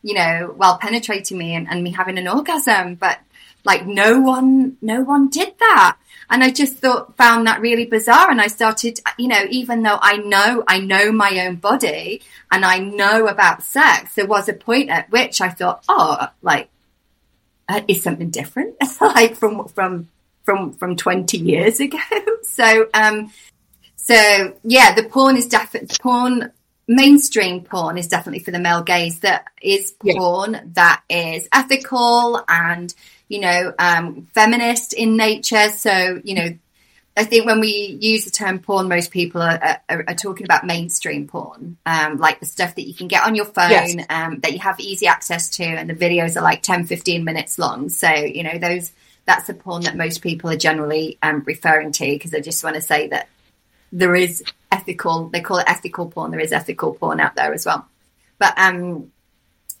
[0.01, 3.19] you know while penetrating me and, and me having an orgasm but
[3.65, 5.97] like no one no one did that
[6.29, 8.29] and i just thought found that really bizarre.
[8.31, 12.63] And i started you know even though i know i know my own body and
[12.65, 16.69] i know about sex there was a point at which i thought oh like
[17.69, 18.75] uh, is something different?
[19.01, 20.09] Like from from
[20.43, 21.97] from from 20 years ago.
[22.43, 23.31] So um
[23.95, 24.13] so
[24.63, 26.51] yeah the porn is definitely porn
[26.89, 30.15] mainstream porn is definitely for the male gaze that is Yeah.
[30.17, 32.93] porn that is ethical and
[33.27, 36.57] you know um feminist in nature so you know
[37.15, 40.65] I think when we use the term porn, most people are, are, are talking about
[40.65, 44.05] mainstream porn, um, like the stuff that you can get on your phone, Yes.
[44.09, 47.59] um, that you have easy access to, and the videos are like 10, 15 minutes
[47.59, 47.89] long.
[47.89, 48.91] So, you know, those
[49.25, 52.75] that's the porn that most people are generally um, referring to because I just want
[52.75, 53.29] to say that
[53.91, 57.65] there is ethical, they call it ethical porn, there is ethical porn out there as
[57.65, 57.87] well.
[58.39, 59.11] But, um,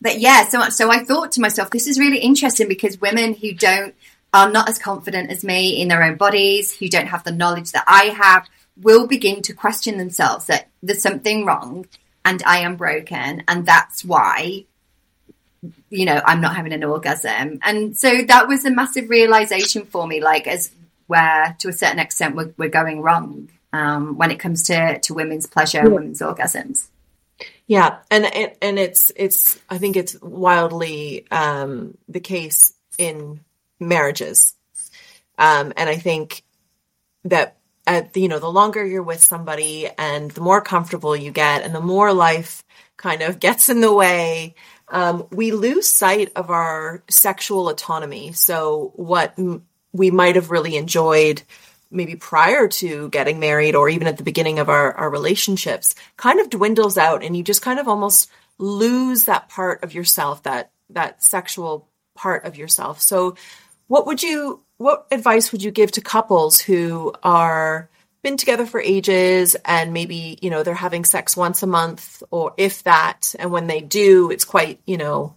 [0.03, 3.53] but yeah, so so I thought to myself, this is really interesting because women who
[3.53, 3.95] don't
[4.33, 7.71] are not as confident as me in their own bodies, who don't have the knowledge
[7.71, 11.85] that I have, will begin to question themselves that there's something wrong
[12.25, 14.65] and I am broken, and that's why
[15.89, 17.59] you know I'm not having an orgasm.
[17.63, 20.71] And so that was a massive realization for me, like as
[21.07, 25.13] where to a certain extent we're, we're going wrong um, when it comes to to
[25.13, 26.87] women's pleasure and women's orgasms.
[27.73, 33.39] Yeah, and and, and it's it's I think it's wildly um, the case in
[33.79, 34.53] marriages,
[35.39, 36.43] um, and I think
[37.25, 37.57] that
[37.87, 41.75] at you know the longer you're with somebody and the more comfortable you get and
[41.75, 42.63] the more life
[42.97, 44.55] kind of gets in the way
[44.89, 48.33] um, we lose sight of our sexual autonomy.
[48.33, 51.41] So what m- we might have really enjoyed
[51.93, 56.39] maybe prior to getting married or even at the beginning of our, our relationships kind
[56.39, 60.71] of dwindles out and you just kind of almost lose that part of yourself that
[60.89, 63.01] that sexual part of yourself.
[63.01, 63.35] So
[63.87, 67.89] what would you what advice would you give to couples who are
[68.21, 72.53] been together for ages and maybe you know they're having sex once a month or
[72.57, 75.35] if that and when they do it's quite you know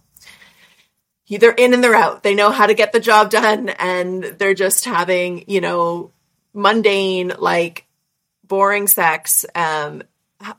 [1.29, 2.23] they're in and they're out.
[2.23, 6.11] They know how to get the job done and they're just having you know
[6.57, 7.85] mundane like
[8.45, 10.01] boring sex um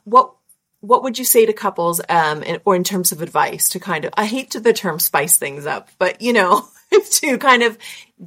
[0.05, 0.33] what
[0.81, 4.05] what would you say to couples um in, or in terms of advice to kind
[4.05, 6.67] of i hate to the term spice things up but you know
[7.11, 7.77] to kind of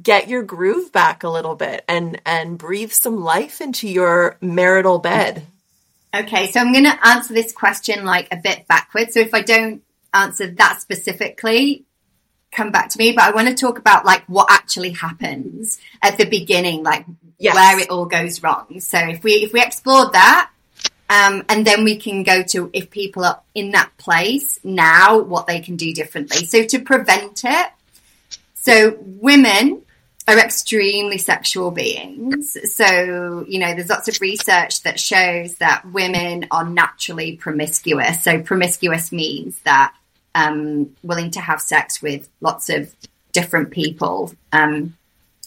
[0.02, 4.98] get your groove back a little bit and and breathe some life into your marital
[4.98, 5.46] bed
[6.14, 9.14] Okay, so I'm going to answer this question like a bit backwards.
[9.14, 9.82] So if I don't
[10.12, 11.86] answer that specifically,
[12.52, 13.12] come back to me.
[13.12, 17.04] But I want to talk about like what actually happens at the beginning, like
[17.38, 17.56] Yes.
[17.56, 18.78] where it all goes wrong.
[18.78, 20.50] So if we if we explore that,
[21.10, 25.48] um, and then we can go to if people are in that place now, what
[25.48, 26.46] they can do differently.
[26.46, 27.66] So to prevent it,
[28.54, 29.82] so women
[30.28, 32.56] are extremely sexual beings.
[32.72, 38.22] So, you know, there's lots of research that shows that women are naturally promiscuous.
[38.22, 39.94] So, promiscuous means that
[40.34, 42.94] um, willing to have sex with lots of
[43.32, 44.32] different people.
[44.52, 44.96] Um,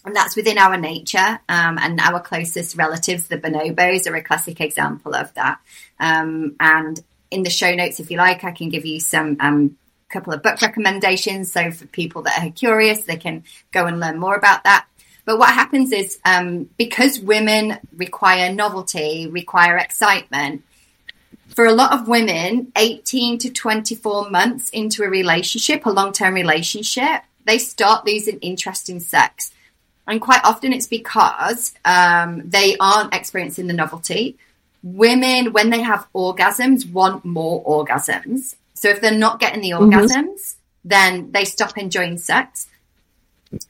[0.06, 1.40] and that's within our nature.
[1.50, 5.60] Um, and our closest relatives, the bonobos, are a classic example of that.
[6.00, 9.78] Um, and in the show notes, if you like, I can give you some um,
[10.10, 11.52] couple of book recommendations.
[11.52, 14.88] So for people that are curious, they can go and learn more about that.
[15.26, 20.64] But what happens is um, because women require novelty, require excitement,
[21.48, 26.34] for a lot of women, 18 to 24 months into a relationship, a long term
[26.34, 29.52] relationship, they start losing interest in sex.
[30.08, 34.38] And quite often it's because um, they aren't experiencing the novelty.
[34.84, 38.56] Women, when they have orgasms, want more orgasms.
[38.74, 42.68] So if they're not getting the orgasms, then they stop enjoying sex.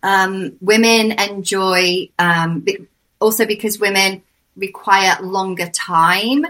[0.04, 2.66] Um, women enjoy, um,
[3.20, 4.24] also because women
[4.58, 6.46] require longer time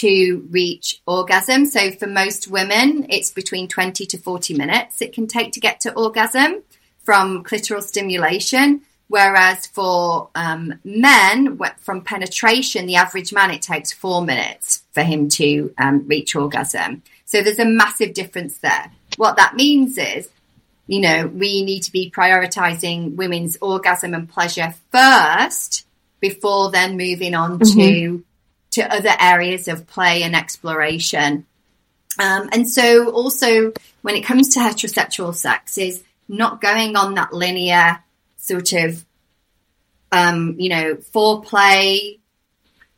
[0.00, 1.66] to reach orgasm.
[1.66, 5.80] So for most women, it's between 20 to 40 minutes it can take to get
[5.80, 6.62] to orgasm
[7.02, 8.82] from clitoral stimulation.
[9.08, 15.28] Whereas for um, men, from penetration, the average man, it takes four minutes for him
[15.30, 17.02] to um, reach orgasm.
[17.24, 18.90] So there's a massive difference there.
[19.16, 20.28] What that means is
[20.86, 25.84] you know, we need to be prioritizing women's orgasm and pleasure first
[26.20, 27.80] before then moving on mm-hmm.
[27.80, 28.24] to
[28.72, 31.46] to other areas of play and exploration.
[32.18, 37.32] Um, and so also when it comes to heterosexual sex is not going on that
[37.32, 38.02] linear
[38.36, 39.04] sort of
[40.12, 42.18] um, you know, foreplay,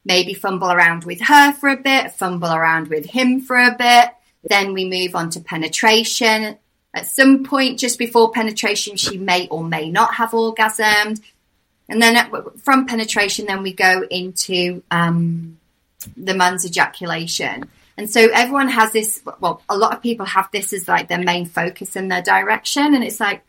[0.04, 4.10] maybe fumble around with her for a bit, fumble around with him for a bit.
[4.44, 6.56] Then we move on to penetration.
[6.94, 11.20] At some point, just before penetration, she may or may not have orgasmed.
[11.88, 15.57] And then at, from penetration, then we go into um,
[16.16, 17.68] the man's ejaculation.
[17.96, 21.22] And so everyone has this, well, a lot of people have this as like their
[21.22, 22.94] main focus and their direction.
[22.94, 23.44] And it's like,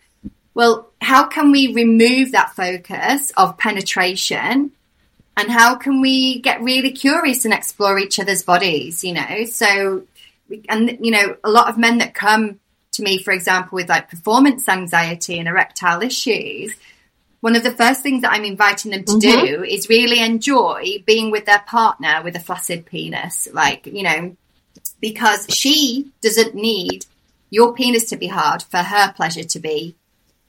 [0.55, 4.71] well, how can we remove that focus of penetration
[5.39, 10.03] and how can we get really curious and explore each other's bodies you know so
[10.67, 12.59] and you know a lot of men that come
[12.91, 16.75] to me for example with like performance anxiety and erectile issues
[17.41, 19.45] one of the first things that i'm inviting them to mm-hmm.
[19.45, 24.35] do is really enjoy being with their partner with a flaccid penis like you know
[25.01, 27.05] because she doesn't need
[27.49, 29.95] your penis to be hard for her pleasure to be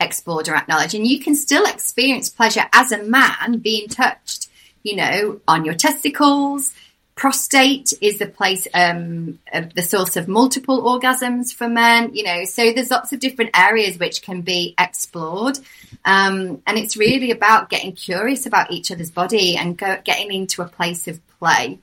[0.01, 4.51] explored or acknowledged and you can still experience pleasure as a man being touched
[4.83, 6.75] you know, on your testicles.
[7.21, 12.73] Prostate is the place, um, the source of multiple orgasms for men, you know, so
[12.73, 15.59] there's lots of different areas which can be explored.
[16.07, 20.63] Um, and it's really about getting curious about each other's body and go, getting into
[20.63, 21.79] a place of play.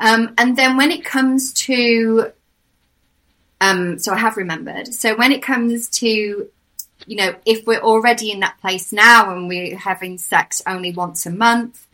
[0.00, 2.32] Um, and then when it comes to,
[3.60, 4.94] um, so I have remembered.
[4.94, 6.48] So when it comes to
[7.06, 11.26] you know, if we're already in that place now and we're having sex only once
[11.26, 11.86] a month,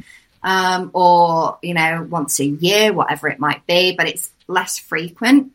[0.46, 5.50] um, or, you know, once a year, whatever it might be, but it's less frequent.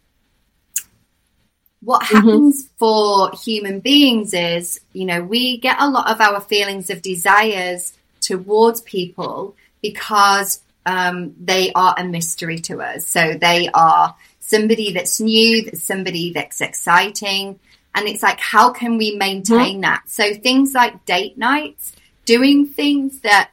[1.80, 2.16] What mm-hmm.
[2.18, 2.76] happens mm-hmm.
[2.78, 7.94] for human beings is, you know, we get a lot of our feelings of desires
[8.20, 13.08] towards people because um, they are a mystery to us.
[13.08, 17.58] So they are somebody that's new, that's somebody that's exciting.
[17.96, 19.82] And it's like, how can we maintain mm-hmm.
[19.82, 20.10] that?
[20.10, 21.94] So things like date nights,
[22.26, 23.52] doing things that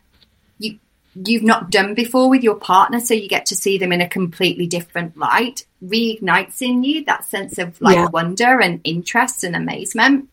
[1.26, 4.08] you've not done before with your partner, so you get to see them in a
[4.08, 8.08] completely different light, reignites in you that sense of like yeah.
[8.08, 10.28] wonder and interest and amazement.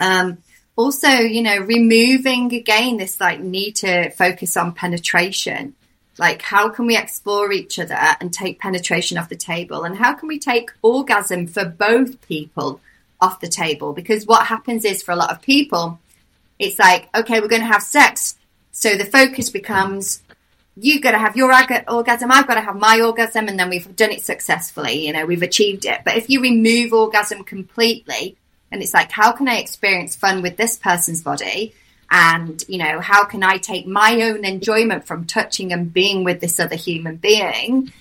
[0.00, 0.38] Um,
[0.76, 5.74] also, you know, removing again this like need to focus on penetration.
[6.16, 9.82] Like, how can we explore each other and take penetration off the table?
[9.82, 12.80] And how can we take orgasm for both people
[13.20, 15.98] off the table because what happens is for a lot of people,
[16.58, 18.36] it's like, okay, we're going to have sex.
[18.74, 20.20] So the focus becomes
[20.76, 21.52] you got to have your
[21.88, 25.06] orgasm, I've got to have my orgasm, and then we've done it successfully.
[25.06, 26.00] You know, we've achieved it.
[26.04, 28.36] But if you remove orgasm completely,
[28.72, 31.72] and it's like, how can I experience fun with this person's body?
[32.10, 36.40] And, you know, how can I take my own enjoyment from touching and being with
[36.40, 37.92] this other human being?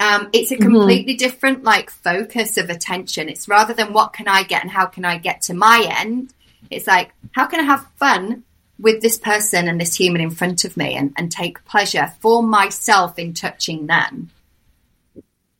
[0.00, 0.62] Um, it's a mm-hmm.
[0.62, 1.18] completely mm-hmm.
[1.18, 3.28] different like focus of attention.
[3.28, 6.32] It's rather than what can I get and how can I get to my end.
[6.70, 8.44] It's like how can I have fun
[8.78, 12.42] with this person and this human in front of me and, and take pleasure for
[12.42, 14.30] myself in touching them.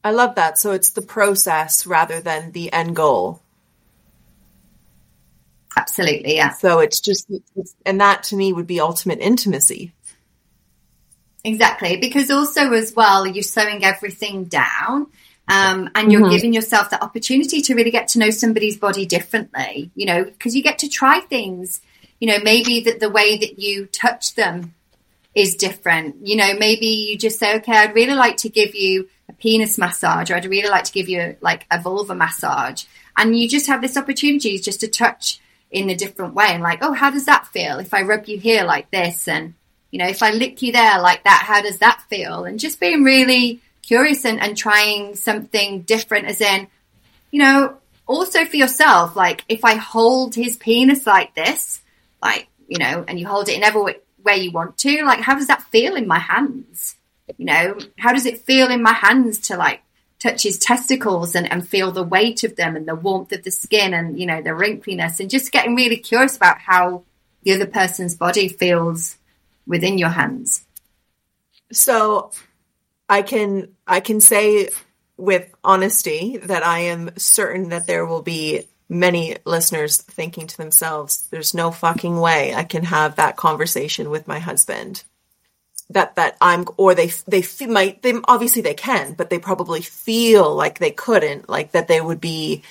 [0.03, 0.59] I love that.
[0.59, 3.41] So it's the process rather than the end goal.
[5.77, 6.51] Absolutely, yeah.
[6.51, 9.93] So it's just, it's, and that to me would be ultimate intimacy.
[11.43, 15.07] Exactly, because also as well, you're slowing everything down.
[15.47, 16.31] Um, and you're mm-hmm.
[16.31, 20.57] giving yourself the opportunity to really get to know somebody's body differently, you know, because
[20.57, 21.83] you get to try things,
[22.25, 24.73] you know, maybe that the way that you touch them
[25.35, 26.27] is different.
[26.27, 29.77] You know, maybe you just say, okay, I'd really like to give you a penis
[29.77, 32.85] massage, or I'd really like to give you like a vulva massage.
[33.15, 35.39] And you just have this opportunity just to touch
[35.71, 38.39] in a different way and like, oh, how does that feel if I rub you
[38.39, 39.29] here like this?
[39.29, 39.53] And
[39.91, 42.47] you know, if I lick you there like that, how does that feel?
[42.47, 46.69] And just being really curious and, and trying something different as in,
[47.31, 51.83] you know, also for yourself, like if I hold his penis like this,
[52.25, 55.35] like, you know, and you hold it in every way you want to, like, how
[55.35, 56.97] does that feel in my hands?
[57.39, 59.83] You know, how does it feel in my hands to like
[60.19, 63.51] touch his testicles and, and feel the weight of them and the warmth of the
[63.51, 67.05] skin and, you know, the wrinkliness and just getting really curious about how
[67.43, 69.17] the other person's body feels
[69.67, 70.65] within your hands.
[71.73, 72.31] So
[73.09, 74.71] I can I can say
[75.17, 78.65] with honesty that I am certain that there will be
[78.95, 84.29] many listeners thinking to themselves there's no fucking way I can have that conversation with
[84.29, 85.05] my husband
[85.91, 90.55] that that I'm or they they might they obviously they can but they probably feel
[90.55, 92.63] like they couldn't like that they would be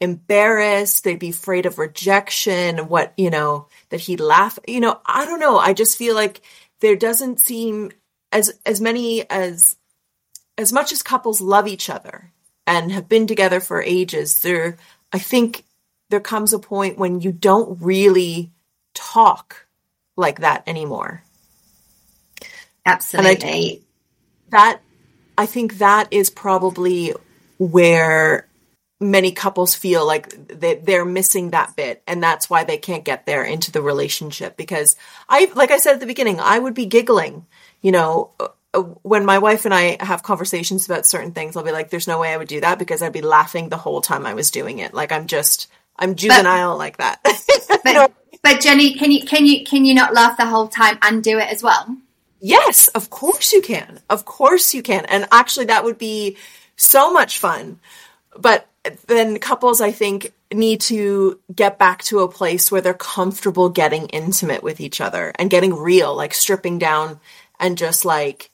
[0.00, 4.58] embarrassed, they'd be afraid of rejection, what, you know, that he'd laugh.
[4.68, 5.58] You know, I don't know.
[5.58, 6.42] I just feel like
[6.80, 7.90] there doesn't seem
[8.30, 9.76] as as many as
[10.56, 12.30] as much as couples love each other
[12.66, 14.76] and have been together for ages, there
[15.14, 15.64] I think
[16.10, 18.50] there comes a point when you don't really
[18.94, 19.66] talk
[20.16, 21.22] like that anymore.
[22.84, 23.48] Absolutely.
[23.48, 23.80] I,
[24.50, 24.80] that
[25.38, 27.14] I think that is probably
[27.58, 28.48] where
[29.00, 33.24] many couples feel like they, they're missing that bit and that's why they can't get
[33.24, 34.96] there into the relationship because
[35.28, 37.44] i like i said at the beginning i would be giggling
[37.82, 38.30] you know
[38.80, 42.18] when my wife and i have conversations about certain things i'll be like there's no
[42.18, 44.78] way i would do that because i'd be laughing the whole time i was doing
[44.78, 44.94] it.
[44.94, 47.20] Like i'm just i'm juvenile but, like that.
[47.84, 48.12] But,
[48.42, 51.38] but Jennie can you can you can you not laugh the whole time and do
[51.38, 51.96] it as well?
[52.40, 54.00] Yes of course you can.
[54.08, 55.04] Of course you can.
[55.06, 56.38] And actually that would be
[56.76, 57.78] so much fun.
[58.36, 58.66] But
[59.06, 64.06] then couples, I think, need to get back to a place where they're comfortable getting
[64.08, 67.20] intimate with each other and getting real, like stripping down
[67.58, 68.50] and just like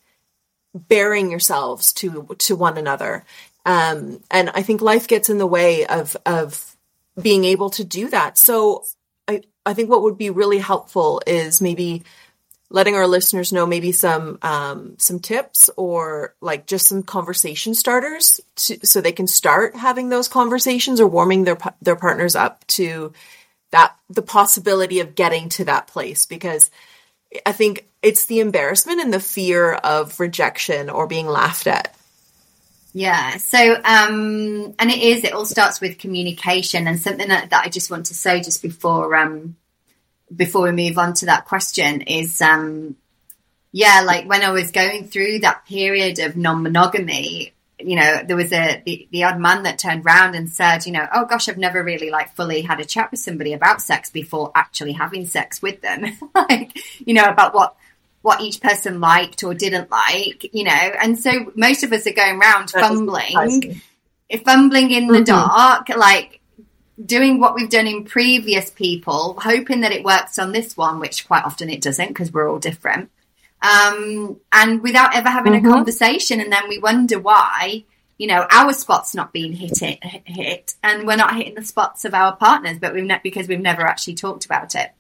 [0.75, 3.25] bearing yourselves to to one another.
[3.67, 6.77] Um, and I think life gets in the way of of
[7.21, 8.39] being able to do that.
[8.39, 8.85] So
[9.29, 12.05] I I think what would be really helpful is maybe
[12.71, 18.41] letting our listeners know maybe some um, some tips or like just some conversation starters
[18.57, 23.13] to, so they can start having those conversations or warming their their partners up to
[23.73, 26.71] that the possibility of getting to that place because
[27.47, 31.95] I think it's the embarrassment and the fear of rejection or being laughed at.
[32.93, 33.37] Yeah.
[33.37, 37.69] So, um, and it is, it all starts with communication and something that, that I
[37.69, 39.57] just want to say just before, um,
[40.35, 42.97] before we move on to that question is um
[43.73, 47.53] yeah like when i was going through that period of non-monogamy
[47.85, 50.93] you know there was a the, the odd man that turned around and said you
[50.93, 54.11] know oh gosh i've never really like fully had a chat with somebody about sex
[54.11, 56.05] before actually having sex with them
[56.35, 57.77] like you know about what
[58.23, 62.13] what each person liked or didn't like you know and so most of us are
[62.13, 63.81] going around fumbling
[64.45, 65.25] fumbling in the mm-hmm.
[65.25, 66.41] dark like
[67.05, 71.27] doing what we've done in previous people, hoping that it works on this one, which
[71.27, 73.11] quite often it doesn't because we're all different.
[73.63, 75.67] Um, and without ever having mm-hmm.
[75.67, 77.85] a conversation, and then we wonder why,
[78.17, 82.05] you know, our spot's not being hit, it, hit, and we're not hitting the spots
[82.05, 84.91] of our partners, but we've ne- because we've never actually talked about it.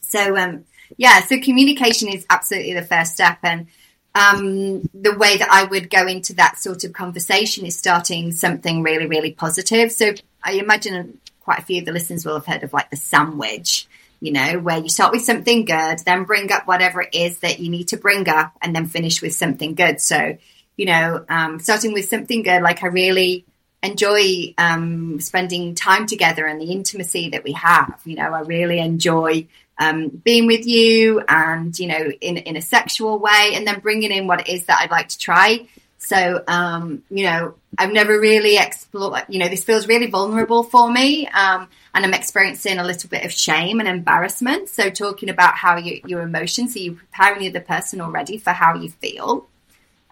[0.00, 0.64] So, um,
[0.96, 3.66] yeah, so communication is absolutely the first step, and
[4.14, 8.82] um, the way that I would go into that sort of conversation is starting something
[8.82, 9.92] really, really positive.
[9.92, 12.96] So I imagine quite a few of the listeners will have heard of like the
[12.96, 13.88] sandwich,
[14.20, 17.58] you know, where you start with something good, then bring up whatever it is that
[17.58, 20.00] you need to bring up, and then finish with something good.
[20.00, 20.36] So,
[20.76, 23.44] you know, um, starting with something good, like I really
[23.82, 27.98] enjoy um, spending time together and the intimacy that we have.
[28.04, 29.46] You know, I really enjoy
[29.78, 34.12] um, being with you and, you know, in, in a sexual way, and then bringing
[34.12, 35.66] in what it is that I'd like to try.
[36.02, 40.90] So, um, you know, I've never really explored, you know, this feels really vulnerable for
[40.90, 41.26] me.
[41.28, 44.70] Um, and I'm experiencing a little bit of shame and embarrassment.
[44.70, 48.50] So, talking about how you, your emotions, so you're preparing the other person already for
[48.50, 49.46] how you feel.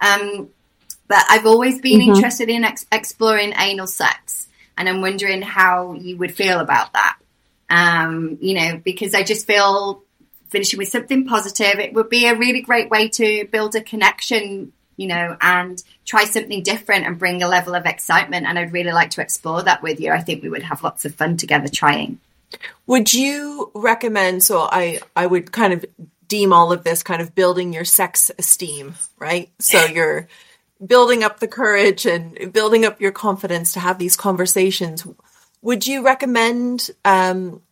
[0.01, 0.51] Um,
[1.09, 2.14] but I've always been mm-hmm.
[2.14, 4.47] interested in ex- exploring anal sex.
[4.76, 7.16] And I'm wondering how you would feel about that.
[7.70, 10.03] Um, you know, because I just feel
[10.51, 14.72] finishing with something positive, it would be a really great way to build a connection,
[14.99, 18.46] you know, and try something different and bring a level of excitement.
[18.46, 20.12] And I'd really like to explore that with you.
[20.12, 22.18] I think we would have lots of fun together trying.
[22.86, 24.42] Would you recommend?
[24.42, 25.86] So I, I would kind of
[26.26, 29.51] deem all of this kind of building your sex esteem, right?
[29.61, 30.28] So you're
[30.84, 35.07] building up the courage and building up your confidence to have these conversations.
[35.62, 37.62] Would you recommend um,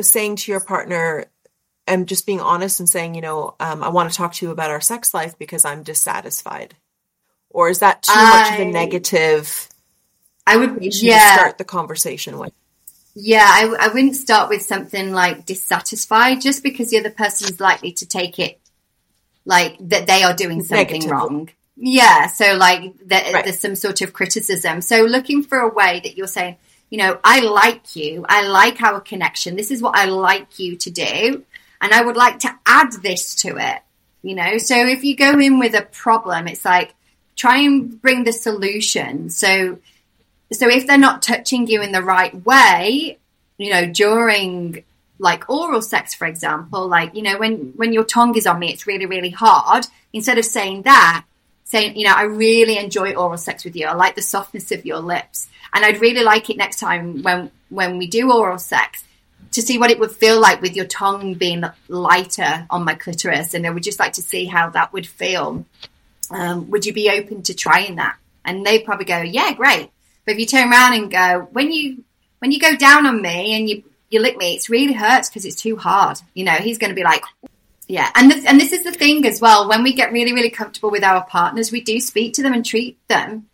[0.00, 1.26] saying to your partner
[1.86, 4.52] and just being honest and saying, you know, um, I want to talk to you
[4.52, 6.74] about our sex life because I'm dissatisfied?
[7.50, 9.68] Or is that too I, much of a negative?
[10.46, 11.36] I would yeah.
[11.36, 12.52] start the conversation with.
[13.14, 17.60] Yeah, I, I wouldn't start with something like dissatisfied just because the other person is
[17.60, 18.58] likely to take it
[19.44, 21.50] like that they are doing something wrong.
[21.76, 23.44] Yeah, so like that, right.
[23.44, 24.80] there's some sort of criticism.
[24.80, 26.56] So looking for a way that you're saying,
[26.90, 29.56] you know, I like you, I like our connection.
[29.56, 31.44] This is what I like you to do,
[31.82, 33.82] and I would like to add this to it.
[34.22, 36.94] You know, so if you go in with a problem, it's like
[37.34, 39.30] try and bring the solution.
[39.30, 39.78] So,
[40.52, 43.18] so if they're not touching you in the right way,
[43.58, 44.84] you know, during
[45.18, 48.72] like oral sex, for example, like, you know, when, when your tongue is on me,
[48.72, 49.86] it's really, really hard.
[50.12, 51.24] Instead of saying that,
[51.64, 53.86] saying, you know, I really enjoy oral sex with you.
[53.86, 55.48] I like the softness of your lips.
[55.72, 59.02] And I'd really like it next time when, when we do oral sex
[59.52, 63.54] to see what it would feel like with your tongue being lighter on my clitoris.
[63.54, 65.64] And I would just like to see how that would feel.
[66.30, 68.16] Um, would you be open to trying that?
[68.44, 69.90] And they probably go, yeah, great.
[70.24, 72.04] But if you turn around and go, when you,
[72.38, 75.44] when you go down on me and you, you lick me, it's really hurts because
[75.44, 76.18] it's too hard.
[76.34, 77.22] You know, he's going to be like,
[77.88, 79.68] yeah, and this, and this is the thing as well.
[79.68, 82.64] When we get really, really comfortable with our partners, we do speak to them and
[82.64, 83.48] treat them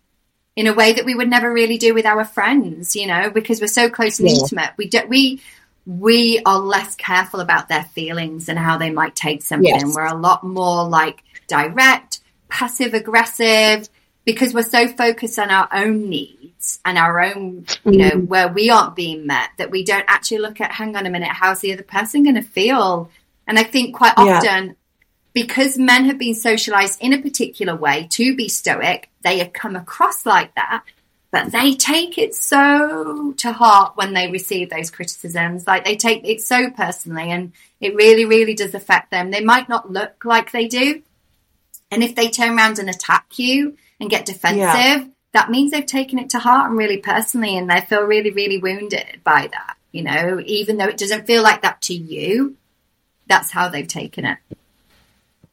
[0.54, 2.94] in a way that we would never really do with our friends.
[2.94, 4.36] You know, because we're so close and yeah.
[4.36, 4.70] intimate.
[4.76, 5.40] We do, we
[5.88, 9.74] we are less careful about their feelings and how they might take something.
[9.74, 9.94] Yes.
[9.94, 12.20] We're a lot more like direct,
[12.50, 13.88] passive aggressive,
[14.26, 18.26] because we're so focused on our own needs and our own, you know, mm.
[18.26, 21.30] where we aren't being met that we don't actually look at, hang on a minute,
[21.30, 23.10] how's the other person going to feel?
[23.46, 24.72] And I think quite often, yeah.
[25.32, 29.74] because men have been socialized in a particular way to be stoic, they have come
[29.74, 30.84] across like that,
[31.30, 35.66] but they take it so to heart when they receive those criticisms.
[35.66, 39.30] Like they take it so personally and it really, really does affect them.
[39.30, 41.02] They might not look like they do.
[41.90, 45.04] And if they turn around and attack you and get defensive, yeah.
[45.32, 48.58] that means they've taken it to heart and really personally and they feel really, really
[48.58, 49.76] wounded by that.
[49.92, 52.56] You know, even though it doesn't feel like that to you,
[53.26, 54.38] that's how they've taken it.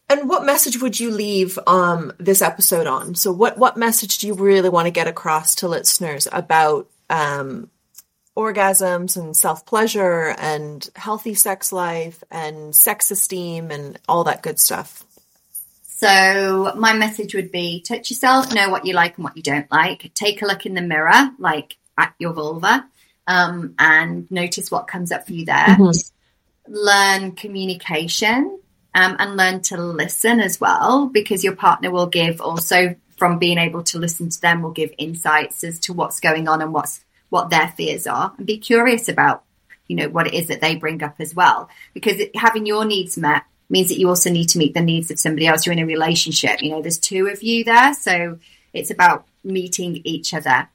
[0.08, 3.16] And what message would you leave um, this episode on?
[3.16, 7.72] So, what what message do you really want to get across to listeners about um,
[8.38, 14.60] orgasms and self pleasure and healthy sex life and sex esteem and all that good
[14.60, 15.04] stuff?
[15.82, 19.72] So, my message would be touch yourself, know what you like and what you don't
[19.72, 20.14] like.
[20.14, 22.86] Take a look in the mirror, like at your vulva,
[23.26, 25.66] um, and notice what comes up for you there.
[25.66, 26.12] Mm-hmm
[26.68, 28.60] learn communication
[28.96, 33.60] um, and learn to listen as well, because your partner will give also from being
[33.60, 37.06] able to listen to them will give insights as to what's going on and what's
[37.30, 39.44] what their fears are, and be curious about
[39.88, 43.18] you know what it is that they bring up as well, because having your needs
[43.18, 45.66] met means that you also need to meet the needs of somebody else.
[45.66, 48.40] You're in a relationship, you know, there's two of you there, so
[48.74, 50.70] it's about meeting each other.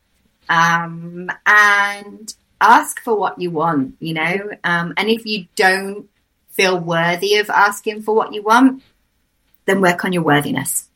[0.48, 4.50] Um, and ask for what you want, you know?
[4.64, 6.09] Um, and if you don't
[6.60, 8.82] feel worthy of asking for what you want,
[9.64, 10.88] then work on your worthiness.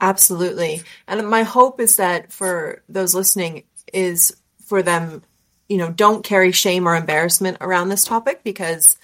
[0.00, 0.82] Absolutely.
[1.08, 4.36] And my hope is that for those listening is
[4.66, 5.22] for them,
[5.68, 8.98] you know, don't carry shame or embarrassment around this topic because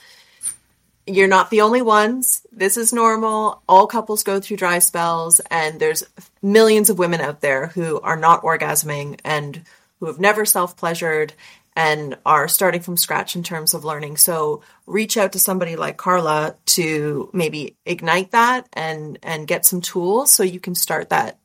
[1.06, 2.46] you're not the only ones.
[2.52, 3.62] This is normal.
[3.68, 6.02] All couples go through dry spells and there's
[6.42, 9.62] millions of women out there who are not orgasming and
[10.00, 11.32] who have never self pleasured
[11.76, 14.16] and are starting from scratch in terms of learning.
[14.16, 19.82] So reach out to somebody like Carla to maybe ignite that and and get some
[19.82, 21.38] tools so you can start that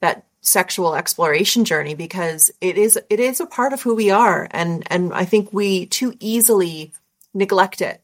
[0.00, 4.46] that sexual exploration journey because it is it is a part of who we are
[4.50, 6.92] and and I think we too easily
[7.32, 8.02] neglect it.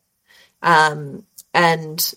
[0.63, 2.15] Um and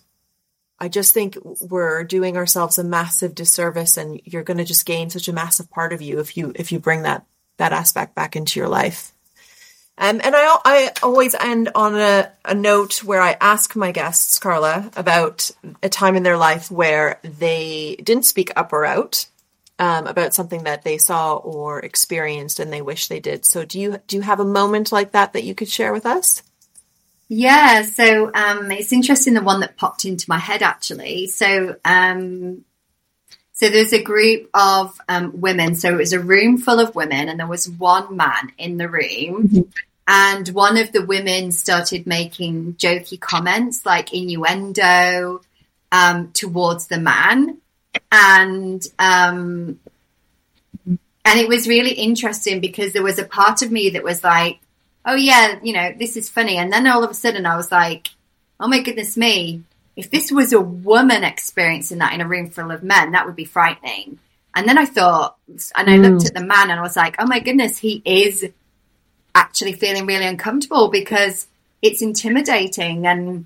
[0.80, 5.10] I just think we're doing ourselves a massive disservice and you're going to just gain
[5.10, 7.26] such a massive part of you if you if you bring that
[7.58, 9.14] that aspect back into your life.
[10.02, 14.40] Um, and I, I always end on a, a note where I ask my guests,
[14.40, 15.52] Carla, about
[15.84, 19.26] a time in their life where they didn't speak up or out
[19.78, 23.46] um, about something that they saw or experienced, and they wish they did.
[23.46, 26.06] So, do you do you have a moment like that that you could share with
[26.06, 26.44] us?
[27.28, 31.28] Yeah, so um, it's interesting the one that popped into my head actually.
[31.28, 32.66] So um,
[33.54, 35.76] so there's a group of um, women.
[35.76, 38.90] So it was a room full of women, and there was one man in the
[38.90, 39.72] room.
[40.12, 45.42] And one of the women started making jokey comments, like innuendo,
[45.92, 47.60] um, towards the man,
[48.12, 49.80] and um,
[50.88, 54.60] and it was really interesting because there was a part of me that was like,
[55.06, 57.72] "Oh yeah, you know, this is funny," and then all of a sudden I was
[57.72, 58.10] like,
[58.60, 59.62] "Oh my goodness me,
[59.96, 63.36] if this was a woman experiencing that in a room full of men, that would
[63.36, 64.18] be frightening.
[64.56, 66.10] And then I thought, and I mm.
[66.10, 68.50] looked at the man and I was like, oh my goodness, he is
[69.36, 71.48] actually feeling really uncomfortable because
[71.82, 73.08] it's intimidating.
[73.08, 73.46] And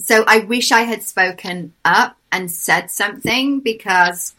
[0.00, 4.34] so I wish I had spoken up and said something because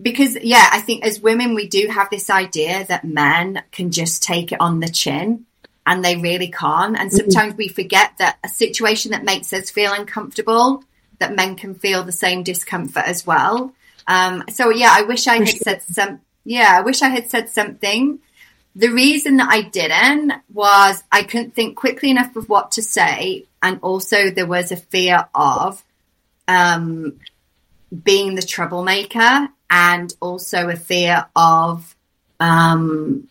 [0.00, 4.22] because yeah i think as women we do have this idea that men can just
[4.22, 5.46] take it on the chin
[5.86, 6.98] and they really can't.
[6.98, 7.16] And mm-hmm.
[7.16, 10.82] sometimes we forget that a situation that makes us feel uncomfortable,
[11.20, 13.72] that men can feel the same discomfort as well.
[14.08, 16.20] Um, so yeah, I wish I had said some.
[16.44, 18.18] Yeah, I wish I had said something.
[18.76, 23.46] The reason that I didn't was I couldn't think quickly enough of what to say,
[23.62, 25.82] and also there was a fear of
[26.46, 27.18] um,
[28.04, 31.96] being the troublemaker and also a fear of
[32.38, 33.26] um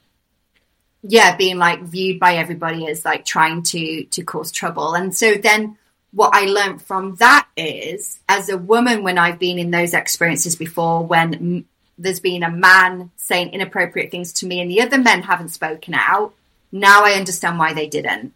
[1.04, 4.96] yeah being like viewed by everybody as like trying to to cause trouble.
[4.96, 5.78] And so then
[6.16, 10.56] what i learned from that is as a woman when i've been in those experiences
[10.56, 11.66] before when
[11.98, 15.94] there's been a man saying inappropriate things to me and the other men haven't spoken
[15.94, 16.34] out
[16.72, 18.34] now i understand why they didn't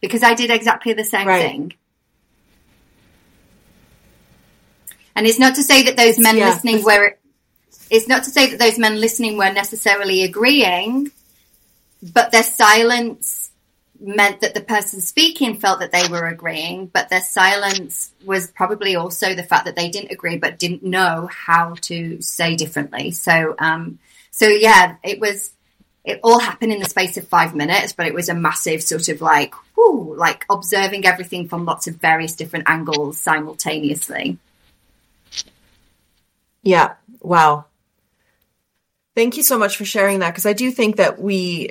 [0.00, 1.42] because i did exactly the same Right.
[1.42, 1.72] thing
[5.16, 6.48] and it's not to say that those men Yeah.
[6.50, 7.16] listening were
[7.90, 11.10] it's not to say that those men listening were necessarily agreeing,
[12.02, 13.43] but their silence
[14.04, 18.96] meant that the person speaking felt that they were agreeing, but their silence was probably
[18.96, 23.10] also the fact that they didn't agree but didn't know how to say differently.
[23.10, 23.98] So um
[24.30, 25.52] so yeah, it was
[26.04, 29.08] it all happened in the space of five minutes, but it was a massive sort
[29.08, 34.38] of like whoo, like observing everything from lots of various different angles simultaneously.
[36.62, 36.94] Yeah.
[37.20, 37.66] Wow.
[39.14, 41.70] Thank you so much for sharing that because I do think that we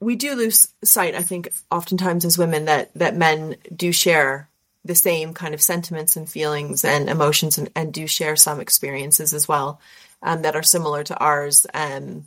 [0.00, 4.48] we do lose sight I think oftentimes as women that that men do share
[4.84, 9.34] the same kind of sentiments and feelings and emotions and, and do share some experiences
[9.34, 9.78] as well
[10.22, 11.66] um, that are similar to ours.
[11.74, 12.26] Um,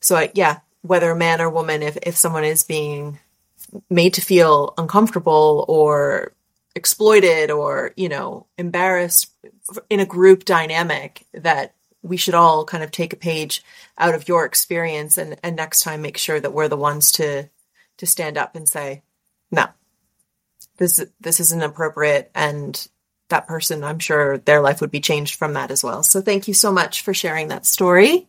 [0.00, 3.18] so I, yeah whether a man or woman if if someone is being
[3.90, 6.32] made to feel uncomfortable or
[6.74, 9.32] exploited or you know embarrassed
[9.90, 11.74] in a group dynamic that
[12.06, 13.62] we should all kind of take a page
[13.98, 17.48] out of your experience and, and next time make sure that we're the ones to
[17.98, 19.02] to stand up and say
[19.50, 19.66] no
[20.76, 22.88] this this isn't appropriate and
[23.28, 26.02] that person i'm sure their life would be changed from that as well.
[26.02, 28.28] So thank you so much for sharing that story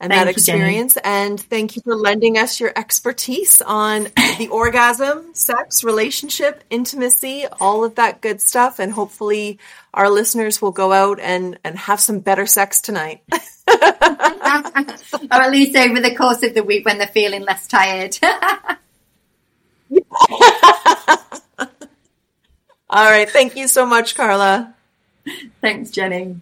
[0.00, 0.96] and Thank that you, experience.
[1.02, 4.04] And thank you for lending us your expertise on
[4.38, 8.78] the orgasm sex relationship intimacy all of that good stuff.
[8.78, 9.58] And hopefully
[9.92, 13.22] our listeners will go out and and have some better sex tonight.
[15.30, 18.18] Or at least over the course of the week when they're feeling less tired.
[22.90, 23.28] all right.
[23.28, 24.74] Thank you so much carla.
[25.60, 26.40] Thanks, Jennie.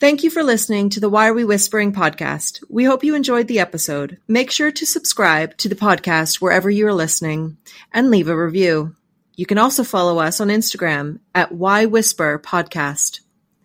[0.00, 2.62] Thank you for listening to the Why Are We Whispering podcast.
[2.68, 4.18] We hope you enjoyed the episode.
[4.26, 7.58] Make sure to subscribe to the podcast wherever you are listening
[7.92, 8.96] and leave a review.
[9.36, 13.20] You can also follow us on Instagram at Why Whisper Podcast.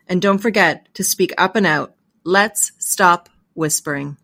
[0.07, 1.95] And don't forget to speak up and out.
[2.23, 4.17] Let's stop whispering.